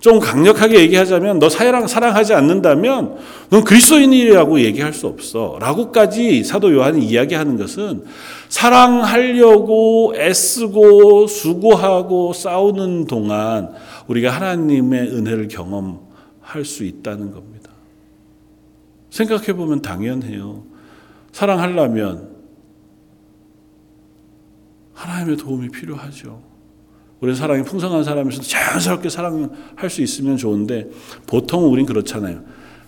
좀 0.00 0.20
강력하게 0.20 0.80
얘기하자면 0.80 1.40
너 1.40 1.48
사랑 1.48 1.88
사랑하지 1.88 2.32
않는다면 2.32 3.16
넌 3.50 3.64
그리스도인이라고 3.64 4.60
얘기할 4.60 4.92
수 4.92 5.08
없어. 5.08 5.58
라고까지 5.60 6.44
사도 6.44 6.72
요한이 6.72 7.04
이야기하는 7.04 7.56
것은 7.56 8.04
사랑하려고 8.48 10.14
애쓰고 10.16 11.26
수고하고 11.26 12.32
싸우는 12.32 13.06
동안 13.06 13.72
우리가 14.06 14.30
하나님의 14.30 15.08
은혜를 15.08 15.48
경험할 15.48 16.64
수 16.64 16.84
있다는 16.84 17.32
겁니다. 17.32 17.70
생각해 19.10 19.54
보면 19.54 19.82
당연해요. 19.82 20.62
사랑하려면 21.32 22.36
하나님의 24.94 25.36
도움이 25.36 25.70
필요하죠. 25.70 26.47
우리 27.20 27.34
사랑이 27.34 27.64
풍성한 27.64 28.04
사람에서 28.04 28.42
자연스럽게 28.42 29.08
사랑할 29.08 29.90
수 29.90 30.02
있으면 30.02 30.36
좋은데 30.36 30.88
보통 31.26 31.70
우린 31.70 31.84
그렇잖아요. 31.84 32.42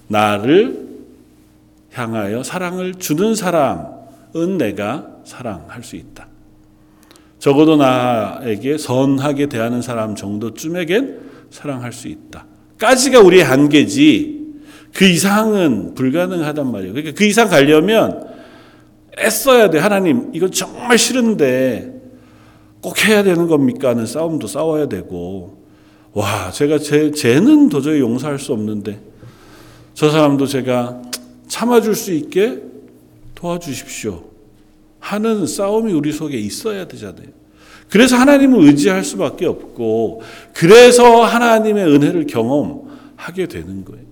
나를 0.06 0.88
향하여 1.92 2.42
사랑을 2.42 2.94
주는 2.94 3.34
사람은 3.34 4.58
내가 4.58 5.08
사랑할 5.24 5.82
수 5.82 5.96
있다. 5.96 6.28
적어도 7.40 7.76
나에게 7.76 8.78
선하게 8.78 9.46
대하는 9.46 9.82
사람 9.82 10.14
정도쯤에겐 10.14 11.20
사랑할 11.50 11.92
수 11.92 12.06
있다. 12.06 12.46
까지가 12.78 13.20
우리의 13.20 13.44
한계지 13.44 14.40
그 14.94 15.04
이상은 15.04 15.94
불가능하단 15.94 16.70
말이에요. 16.70 16.92
그러니까 16.92 17.18
그 17.18 17.24
이상 17.24 17.48
가려면 17.48 18.28
애써야 19.18 19.70
돼. 19.70 19.78
하나님, 19.78 20.30
이건 20.32 20.50
정말 20.52 20.98
싫은데 20.98 21.99
꼭 22.80 23.06
해야 23.06 23.22
되는 23.22 23.46
겁니까? 23.46 23.90
하는 23.90 24.06
싸움도 24.06 24.46
싸워야 24.46 24.88
되고, 24.88 25.58
와, 26.12 26.50
제가 26.50 26.78
제, 26.78 27.10
쟤는 27.10 27.68
도저히 27.68 28.00
용서할 28.00 28.38
수 28.38 28.52
없는데, 28.52 29.00
저 29.94 30.10
사람도 30.10 30.46
제가 30.46 31.02
참아줄 31.48 31.94
수 31.94 32.12
있게 32.12 32.62
도와주십시오. 33.34 34.24
하는 34.98 35.46
싸움이 35.46 35.92
우리 35.92 36.12
속에 36.12 36.38
있어야 36.38 36.86
되잖아요. 36.86 37.28
그래서 37.88 38.16
하나님을 38.16 38.66
의지할 38.66 39.04
수밖에 39.04 39.46
없고, 39.46 40.22
그래서 40.54 41.24
하나님의 41.24 41.84
은혜를 41.84 42.26
경험하게 42.26 43.48
되는 43.48 43.84
거예요. 43.84 44.04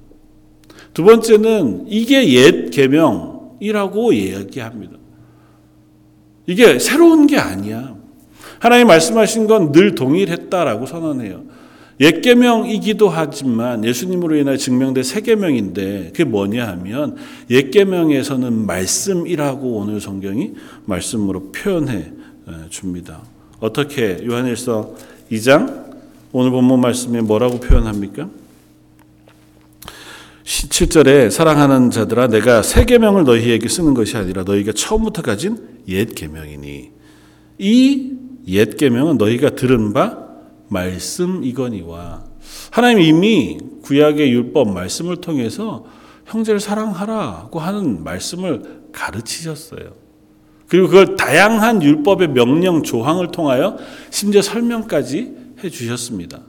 두 0.93 1.05
번째는 1.05 1.87
이게 1.89 2.33
옛 2.33 2.71
계명이라고 2.71 4.13
이야기합니다. 4.13 4.97
이게 6.47 6.79
새로운 6.79 7.27
게 7.27 7.39
아니야. 7.39 7.98
하나님 8.61 8.87
말씀하신 8.89 9.47
건 9.47 9.73
늘 9.73 9.95
동일했다라고 9.95 10.87
선언해요. 10.87 11.43
옛 12.01 12.21
계명이기도 12.21 13.09
하지만 13.09 13.85
예수님으로 13.85 14.37
인하여 14.37 14.57
증명된 14.57 15.03
새 15.03 15.21
계명인데 15.21 16.11
그게 16.13 16.25
뭐냐 16.25 16.67
하면 16.69 17.17
옛 17.51 17.71
계명에서는 17.71 18.67
말씀이라고 18.67 19.69
오늘 19.73 20.01
성경이 20.01 20.53
말씀으로 20.85 21.51
표현해 21.51 22.13
줍니다. 22.71 23.23
어떻게 23.61 24.25
요한일서 24.25 24.95
2장 25.33 25.89
오늘 26.31 26.51
본문 26.53 26.81
말씀에 26.81 27.21
뭐라고 27.21 27.59
표현합니까? 27.59 28.29
7절에 30.45 31.31
사랑하는 31.31 31.91
자들아 31.91 32.29
내가 32.29 32.63
새 32.63 32.85
계명을 32.85 33.25
너희에게 33.25 33.69
쓰는 33.69 33.93
것이 33.95 34.17
아니라 34.17 34.45
너희가 34.45 34.73
처음부터 34.73 35.23
가진 35.23 35.59
옛 35.89 36.15
계명이니 36.15 36.91
이 37.59 38.13
옛 38.49 38.77
계명은 38.77 39.19
너희가 39.19 39.51
들은 39.51 39.93
바 39.93 40.27
말씀이거니와 40.69 42.25
하나님 42.71 43.01
이미 43.01 43.59
구약의 43.83 44.31
율법 44.33 44.73
말씀을 44.73 45.17
통해서 45.17 45.85
형제를 46.27 46.61
사랑하라고 46.61 47.59
하는 47.59 48.05
말씀을 48.05 48.89
가르치셨어요. 48.93 49.93
그리고 50.69 50.89
그걸 50.89 51.17
다양한 51.17 51.83
율법의 51.83 52.29
명령 52.29 52.83
조항을 52.83 53.31
통하여 53.31 53.79
심지어 54.11 54.43
설명까지 54.43 55.35
해 55.65 55.71
주셨습니다. 55.71 56.41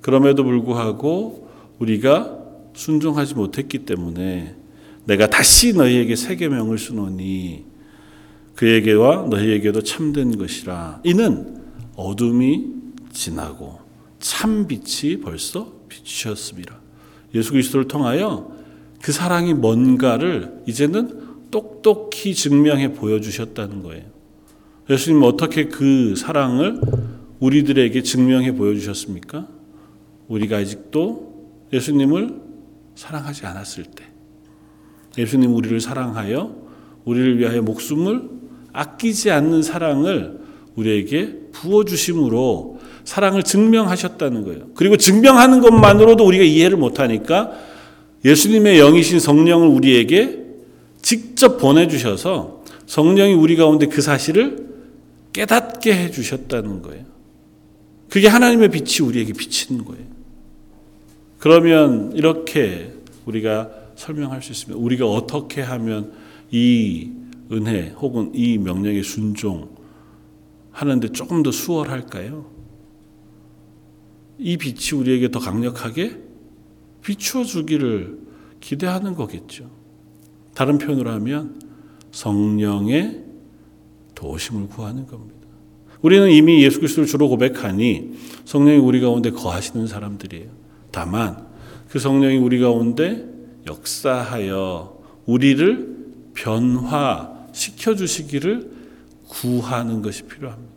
그럼에도 0.00 0.44
불구하고 0.44 1.48
우리가 1.78 2.38
순종하지 2.74 3.34
못했기 3.34 3.80
때문에 3.80 4.54
내가 5.04 5.26
다시 5.26 5.74
너희에게 5.74 6.16
새 6.16 6.36
계명을 6.36 6.78
쓰노니 6.78 7.64
그에게와 8.58 9.28
너희에게도 9.30 9.82
참된 9.82 10.36
것이라. 10.36 11.02
이는 11.04 11.62
어둠이 11.94 12.66
지나고 13.12 13.78
참 14.18 14.66
빛이 14.66 15.20
벌써 15.20 15.72
비추셨습니다. 15.88 16.76
예수 17.36 17.52
그리스도를 17.52 17.86
통하여 17.86 18.52
그 19.00 19.12
사랑이 19.12 19.54
뭔가를 19.54 20.64
이제는 20.66 21.28
똑똑히 21.52 22.34
증명해 22.34 22.94
보여주셨다는 22.94 23.84
거예요. 23.84 24.06
예수님 24.90 25.22
어떻게 25.22 25.66
그 25.68 26.16
사랑을 26.16 26.80
우리들에게 27.38 28.02
증명해 28.02 28.56
보여주셨습니까? 28.56 29.46
우리가 30.26 30.56
아직도 30.56 31.68
예수님을 31.72 32.40
사랑하지 32.96 33.46
않았을 33.46 33.84
때, 33.84 34.04
예수님 35.16 35.54
우리를 35.54 35.78
사랑하여 35.80 36.56
우리를 37.04 37.38
위하여 37.38 37.62
목숨을 37.62 38.37
아끼지 38.78 39.32
않는 39.32 39.62
사랑을 39.62 40.38
우리에게 40.76 41.34
부어주심으로 41.50 42.78
사랑을 43.02 43.42
증명하셨다는 43.42 44.44
거예요. 44.44 44.68
그리고 44.74 44.96
증명하는 44.96 45.60
것만으로도 45.60 46.24
우리가 46.24 46.44
이해를 46.44 46.76
못하니까 46.76 47.52
예수님의 48.24 48.78
영이신 48.78 49.18
성령을 49.18 49.66
우리에게 49.66 50.44
직접 51.02 51.58
보내주셔서 51.58 52.62
성령이 52.86 53.34
우리 53.34 53.56
가운데 53.56 53.86
그 53.86 54.00
사실을 54.00 54.68
깨닫게 55.32 55.92
해주셨다는 55.94 56.82
거예요. 56.82 57.04
그게 58.08 58.28
하나님의 58.28 58.70
빛이 58.70 59.06
우리에게 59.06 59.32
비치는 59.32 59.84
거예요. 59.84 60.04
그러면 61.38 62.12
이렇게 62.14 62.92
우리가 63.26 63.70
설명할 63.96 64.40
수 64.40 64.52
있습니다. 64.52 64.78
우리가 64.80 65.06
어떻게 65.06 65.62
하면 65.62 66.12
이 66.50 67.10
은혜 67.52 67.90
혹은 67.98 68.32
이 68.34 68.58
명령에 68.58 69.02
순종 69.02 69.76
하는데 70.70 71.08
조금 71.08 71.42
더 71.42 71.50
수월할까요? 71.50 72.50
이 74.38 74.56
빛이 74.56 74.98
우리에게 74.98 75.30
더 75.30 75.40
강력하게 75.40 76.18
비추어 77.02 77.44
주기를 77.44 78.18
기대하는 78.60 79.14
거겠죠. 79.14 79.70
다른 80.54 80.78
표현으로 80.78 81.10
하면 81.10 81.60
성령의 82.12 83.24
도심을 84.14 84.68
구하는 84.68 85.06
겁니다. 85.06 85.38
우리는 86.02 86.30
이미 86.30 86.62
예수 86.62 86.78
그리스도를 86.78 87.06
주로 87.06 87.28
고백하니 87.28 88.12
성령이 88.44 88.78
우리 88.78 89.00
가운데 89.00 89.30
거하시는 89.30 89.86
사람들이에요. 89.86 90.50
다만 90.92 91.46
그 91.88 91.98
성령이 91.98 92.36
우리 92.36 92.60
가운데 92.60 93.28
역사하여 93.66 94.98
우리를 95.26 95.96
변화 96.34 97.37
시켜주시기를 97.58 98.70
구하는 99.28 100.00
것이 100.00 100.22
필요합니다. 100.22 100.72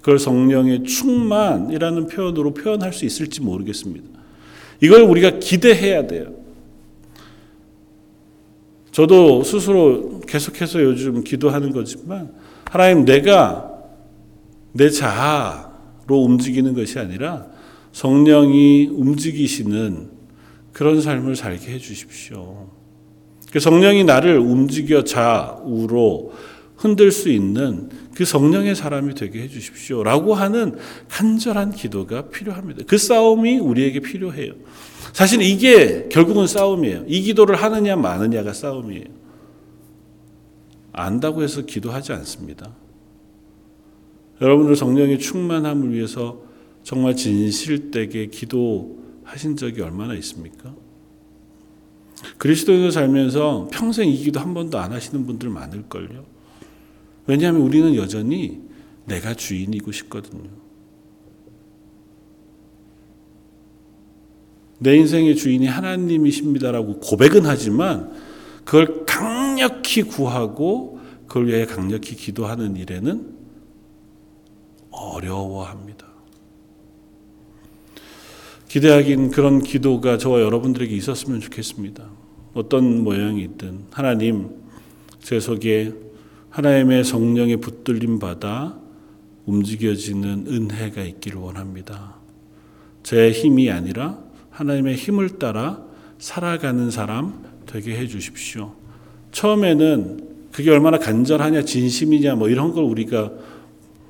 그걸 0.00 0.18
성령의 0.18 0.84
충만이라는 0.84 2.06
표현으로 2.06 2.54
표현할 2.54 2.92
수 2.92 3.04
있을지 3.04 3.40
모르겠습니다. 3.40 4.08
이걸 4.80 5.02
우리가 5.02 5.38
기대해야 5.38 6.06
돼요. 6.06 6.34
저도 8.92 9.42
스스로 9.44 10.20
계속해서 10.20 10.82
요즘 10.82 11.22
기도하는 11.22 11.70
거지만 11.72 12.32
하나님 12.64 13.04
내가 13.04 13.70
내 14.72 14.88
자아로 14.88 16.16
움직이는 16.22 16.74
것이 16.74 16.98
아니라 16.98 17.46
성령이 17.92 18.86
움직이시는 18.86 20.10
그런 20.72 21.00
삶을 21.00 21.36
살게 21.36 21.72
해 21.72 21.78
주십시오. 21.78 22.79
그 23.52 23.60
성령이 23.60 24.04
나를 24.04 24.38
움직여 24.38 25.04
좌우로 25.04 26.32
흔들 26.76 27.10
수 27.10 27.28
있는 27.28 27.90
그 28.14 28.24
성령의 28.24 28.74
사람이 28.74 29.14
되게 29.14 29.42
해 29.42 29.48
주십시오. 29.48 30.02
라고 30.02 30.34
하는 30.34 30.76
간절한 31.08 31.72
기도가 31.72 32.28
필요합니다. 32.28 32.84
그 32.86 32.96
싸움이 32.96 33.58
우리에게 33.58 34.00
필요해요. 34.00 34.52
사실 35.12 35.42
이게 35.42 36.08
결국은 36.08 36.46
싸움이에요. 36.46 37.04
이 37.06 37.20
기도를 37.22 37.56
하느냐 37.56 37.96
마느냐가 37.96 38.52
싸움이에요. 38.52 39.04
안다고 40.92 41.42
해서 41.42 41.62
기도하지 41.62 42.12
않습니다. 42.12 42.74
여러분들 44.40 44.76
성령의 44.76 45.18
충만함을 45.18 45.92
위해서 45.92 46.40
정말 46.82 47.14
진실되게 47.14 48.26
기도하신 48.26 49.56
적이 49.56 49.82
얼마나 49.82 50.14
있습니까? 50.14 50.74
그리스도인으로 52.38 52.90
살면서 52.90 53.68
평생 53.72 54.08
이 54.08 54.16
기도 54.16 54.40
한 54.40 54.54
번도 54.54 54.78
안 54.78 54.92
하시는 54.92 55.26
분들 55.26 55.48
많을걸요. 55.48 56.24
왜냐하면 57.26 57.62
우리는 57.62 57.94
여전히 57.94 58.60
내가 59.04 59.34
주인이고 59.34 59.92
싶거든요. 59.92 60.50
내 64.78 64.96
인생의 64.96 65.36
주인이 65.36 65.66
하나님이십니다라고 65.66 67.00
고백은 67.00 67.44
하지만 67.44 68.12
그걸 68.64 69.04
강력히 69.04 70.02
구하고 70.02 71.00
그걸 71.26 71.48
위해 71.48 71.66
강력히 71.66 72.16
기도하는 72.16 72.76
일에는 72.76 73.34
어려워합니다. 74.90 76.09
기대하긴 78.70 79.32
그런 79.32 79.60
기도가 79.64 80.16
저와 80.16 80.42
여러분들에게 80.42 80.94
있었으면 80.94 81.40
좋겠습니다. 81.40 82.08
어떤 82.54 83.02
모양이든 83.02 83.86
하나님 83.90 84.48
제 85.18 85.40
속에 85.40 85.92
하나님의 86.50 87.02
성령의 87.02 87.56
붙들림 87.56 88.20
받아 88.20 88.78
움직여지는 89.46 90.46
은혜가 90.46 91.02
있기를 91.02 91.40
원합니다. 91.40 92.14
제 93.02 93.32
힘이 93.32 93.72
아니라 93.72 94.20
하나님의 94.50 94.94
힘을 94.94 95.40
따라 95.40 95.84
살아가는 96.20 96.92
사람 96.92 97.44
되게 97.66 97.96
해 97.96 98.06
주십시오. 98.06 98.76
처음에는 99.32 100.28
그게 100.52 100.70
얼마나 100.70 100.96
간절하냐, 101.00 101.62
진심이냐, 101.64 102.36
뭐 102.36 102.48
이런 102.48 102.72
걸 102.72 102.84
우리가 102.84 103.32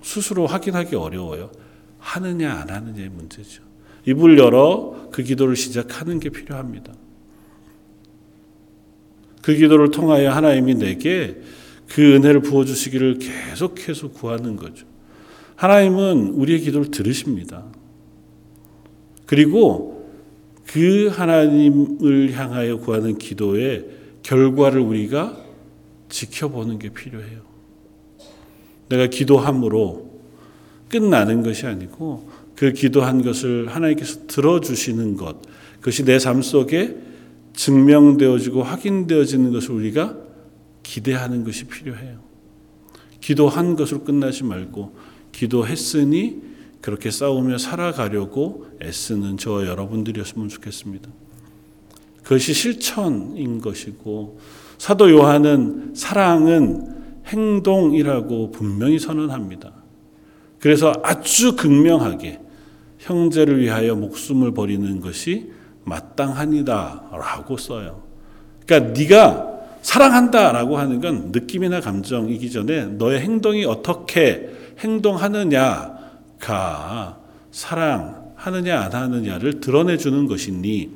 스스로 0.02 0.46
확인하기 0.46 0.96
어려워요. 0.96 1.50
하느냐, 1.98 2.52
안 2.52 2.68
하느냐의 2.68 3.08
문제죠. 3.08 3.69
입을 4.06 4.38
열어 4.38 5.08
그 5.10 5.22
기도를 5.22 5.56
시작하는 5.56 6.20
게 6.20 6.30
필요합니다. 6.30 6.92
그 9.42 9.54
기도를 9.54 9.90
통하여 9.90 10.30
하나님이 10.30 10.74
내게 10.74 11.40
그 11.88 12.14
은혜를 12.14 12.40
부어주시기를 12.42 13.18
계속해서 13.18 14.10
구하는 14.10 14.56
거죠. 14.56 14.86
하나님은 15.56 16.28
우리의 16.34 16.60
기도를 16.60 16.90
들으십니다. 16.90 17.64
그리고 19.26 20.08
그 20.66 21.08
하나님을 21.08 22.32
향하여 22.32 22.78
구하는 22.78 23.18
기도의 23.18 23.86
결과를 24.22 24.80
우리가 24.80 25.36
지켜보는 26.08 26.78
게 26.78 26.90
필요해요. 26.90 27.40
내가 28.88 29.06
기도함으로 29.06 30.10
끝나는 30.88 31.42
것이 31.42 31.66
아니고 31.66 32.28
그 32.60 32.74
기도한 32.74 33.22
것을 33.22 33.68
하나님께서 33.68 34.26
들어주시는 34.26 35.16
것, 35.16 35.40
그것이 35.78 36.04
내 36.04 36.18
삶 36.18 36.42
속에 36.42 36.94
증명되어지고 37.54 38.62
확인되어지는 38.62 39.50
것을 39.50 39.70
우리가 39.70 40.18
기대하는 40.82 41.42
것이 41.42 41.64
필요해요. 41.64 42.18
기도한 43.22 43.76
것으로 43.76 44.04
끝나지 44.04 44.44
말고 44.44 44.94
기도했으니 45.32 46.42
그렇게 46.82 47.10
싸우며 47.10 47.56
살아가려고 47.56 48.66
애쓰는 48.82 49.38
저와 49.38 49.66
여러분들이었으면 49.66 50.50
좋겠습니다. 50.50 51.08
그것이 52.22 52.52
실천인 52.52 53.62
것이고 53.62 54.38
사도 54.76 55.10
요한은 55.10 55.94
사랑은 55.94 57.22
행동이라고 57.24 58.50
분명히 58.50 58.98
선언합니다. 58.98 59.72
그래서 60.58 60.92
아주 61.02 61.56
극명하게 61.56 62.49
형제를 63.00 63.60
위하여 63.60 63.94
목숨을 63.94 64.52
버리는 64.52 65.00
것이 65.00 65.50
마땅하니다라고 65.84 67.56
써요. 67.56 68.02
그러니까 68.66 68.98
네가 68.98 69.50
사랑한다라고 69.82 70.76
하는 70.78 71.00
건 71.00 71.32
느낌이나 71.32 71.80
감정이기 71.80 72.50
전에 72.50 72.84
너의 72.86 73.20
행동이 73.20 73.64
어떻게 73.64 74.50
행동하느냐가 74.78 75.98
사랑하느냐 77.50 78.78
안 78.80 78.92
하느냐를 78.92 79.60
드러내 79.60 79.96
주는 79.96 80.26
것이니 80.26 80.90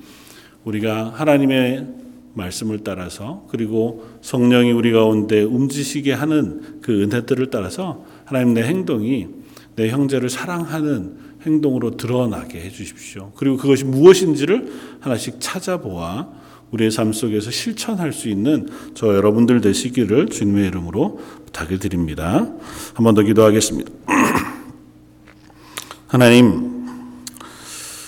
우리가 0.65 1.13
하나님의 1.15 1.87
말씀을 2.35 2.81
따라서 2.85 3.47
그리고 3.49 4.07
성령이 4.21 4.73
우리 4.73 4.93
가운데 4.93 5.43
움직이게 5.43 6.13
하는 6.13 6.81
그 6.83 7.03
은혜들을 7.03 7.49
따라서 7.51 8.05
하나님 8.25 8.53
내 8.55 8.63
행동이 8.63 9.29
내 9.77 9.89
형제를 9.89 10.29
사랑하는 10.29 11.24
행동으로 11.47 11.97
드러나게 11.97 12.61
해 12.61 12.71
주십시오. 12.71 13.33
그리고 13.37 13.57
그것이 13.57 13.85
무엇인지를 13.85 14.73
하나씩 15.01 15.37
찾아보아 15.41 16.29
우리의 16.71 16.91
삶 16.91 17.13
속에서 17.13 17.51
실천할 17.51 18.13
수 18.13 18.29
있는 18.29 18.69
저 18.95 19.15
여러분들 19.15 19.61
되시기를 19.61 20.29
주님의 20.29 20.67
이름으로 20.69 21.21
부탁을 21.47 21.79
드립니다. 21.79 22.47
한 22.95 23.05
번 23.05 23.15
더 23.15 23.23
기도하겠습니다. 23.23 23.91
하나님, 26.09 26.87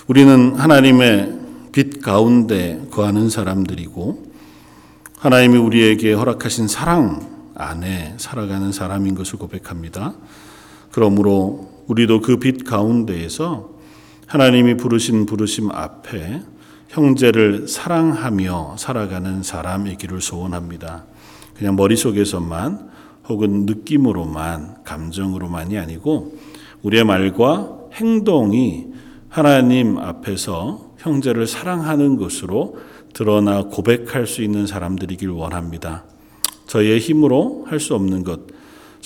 우리는 0.07 0.55
하나님의 0.57 1.39
빛 1.72 2.03
가운데 2.03 2.82
거하는 2.91 3.28
사람들이고, 3.28 4.32
하나님이 5.18 5.59
우리에게 5.59 6.12
허락하신 6.12 6.68
사랑 6.68 7.53
안에 7.55 8.14
살아가는 8.18 8.70
사람인 8.72 9.14
것을 9.14 9.39
고백합니다. 9.39 10.14
그러므로 10.93 11.76
우리도 11.87 12.20
그 12.20 12.39
빛 12.39 12.64
가운데에서 12.64 13.70
하나님이 14.26 14.76
부르신 14.76 15.26
부르심 15.26 15.70
앞에 15.70 16.43
형제를 16.89 17.68
사랑하며 17.68 18.76
살아가는 18.78 19.43
사람이기를 19.43 20.20
소원합니다. 20.20 21.05
그냥 21.57 21.76
머릿속에서만 21.76 22.89
혹은 23.28 23.66
느낌으로만 23.66 24.84
감정으로만이 24.84 25.78
아니고 25.78 26.37
우리의 26.82 27.05
말과 27.05 27.76
행동이 27.95 28.87
하나님 29.28 29.99
앞에서 29.99 30.95
형제를 30.99 31.47
사랑하는 31.47 32.16
것으로 32.16 32.76
드러나 33.12 33.64
고백할 33.64 34.26
수 34.26 34.43
있는 34.43 34.66
사람들이길 34.66 35.30
원합니다. 35.30 36.05
저희의 36.66 36.99
힘으로 36.99 37.64
할 37.68 37.80
수 37.80 37.95
없는 37.95 38.24
것, 38.24 38.41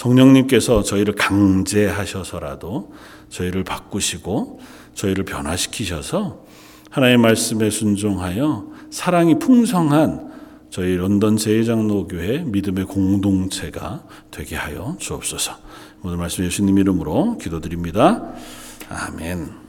성령님께서 0.01 0.82
저희를 0.82 1.14
강제하셔서라도 1.14 2.92
저희를 3.28 3.64
바꾸시고 3.64 4.61
저희를 4.94 5.24
변화시키셔서 5.24 6.46
하나님의 6.90 7.18
말씀에 7.18 7.68
순종하여 7.68 8.66
사랑이 8.90 9.38
풍성한 9.38 10.30
저희 10.70 10.96
런던 10.96 11.36
제일장로교회 11.36 12.44
믿음의 12.46 12.86
공동체가 12.86 14.05
되게 14.30 14.57
하여 14.57 14.96
주옵소서. 14.98 15.53
오늘 16.03 16.16
말씀 16.16 16.44
예수님 16.44 16.78
이름으로 16.78 17.36
기도드립니다. 17.36 18.32
아멘. 18.88 19.59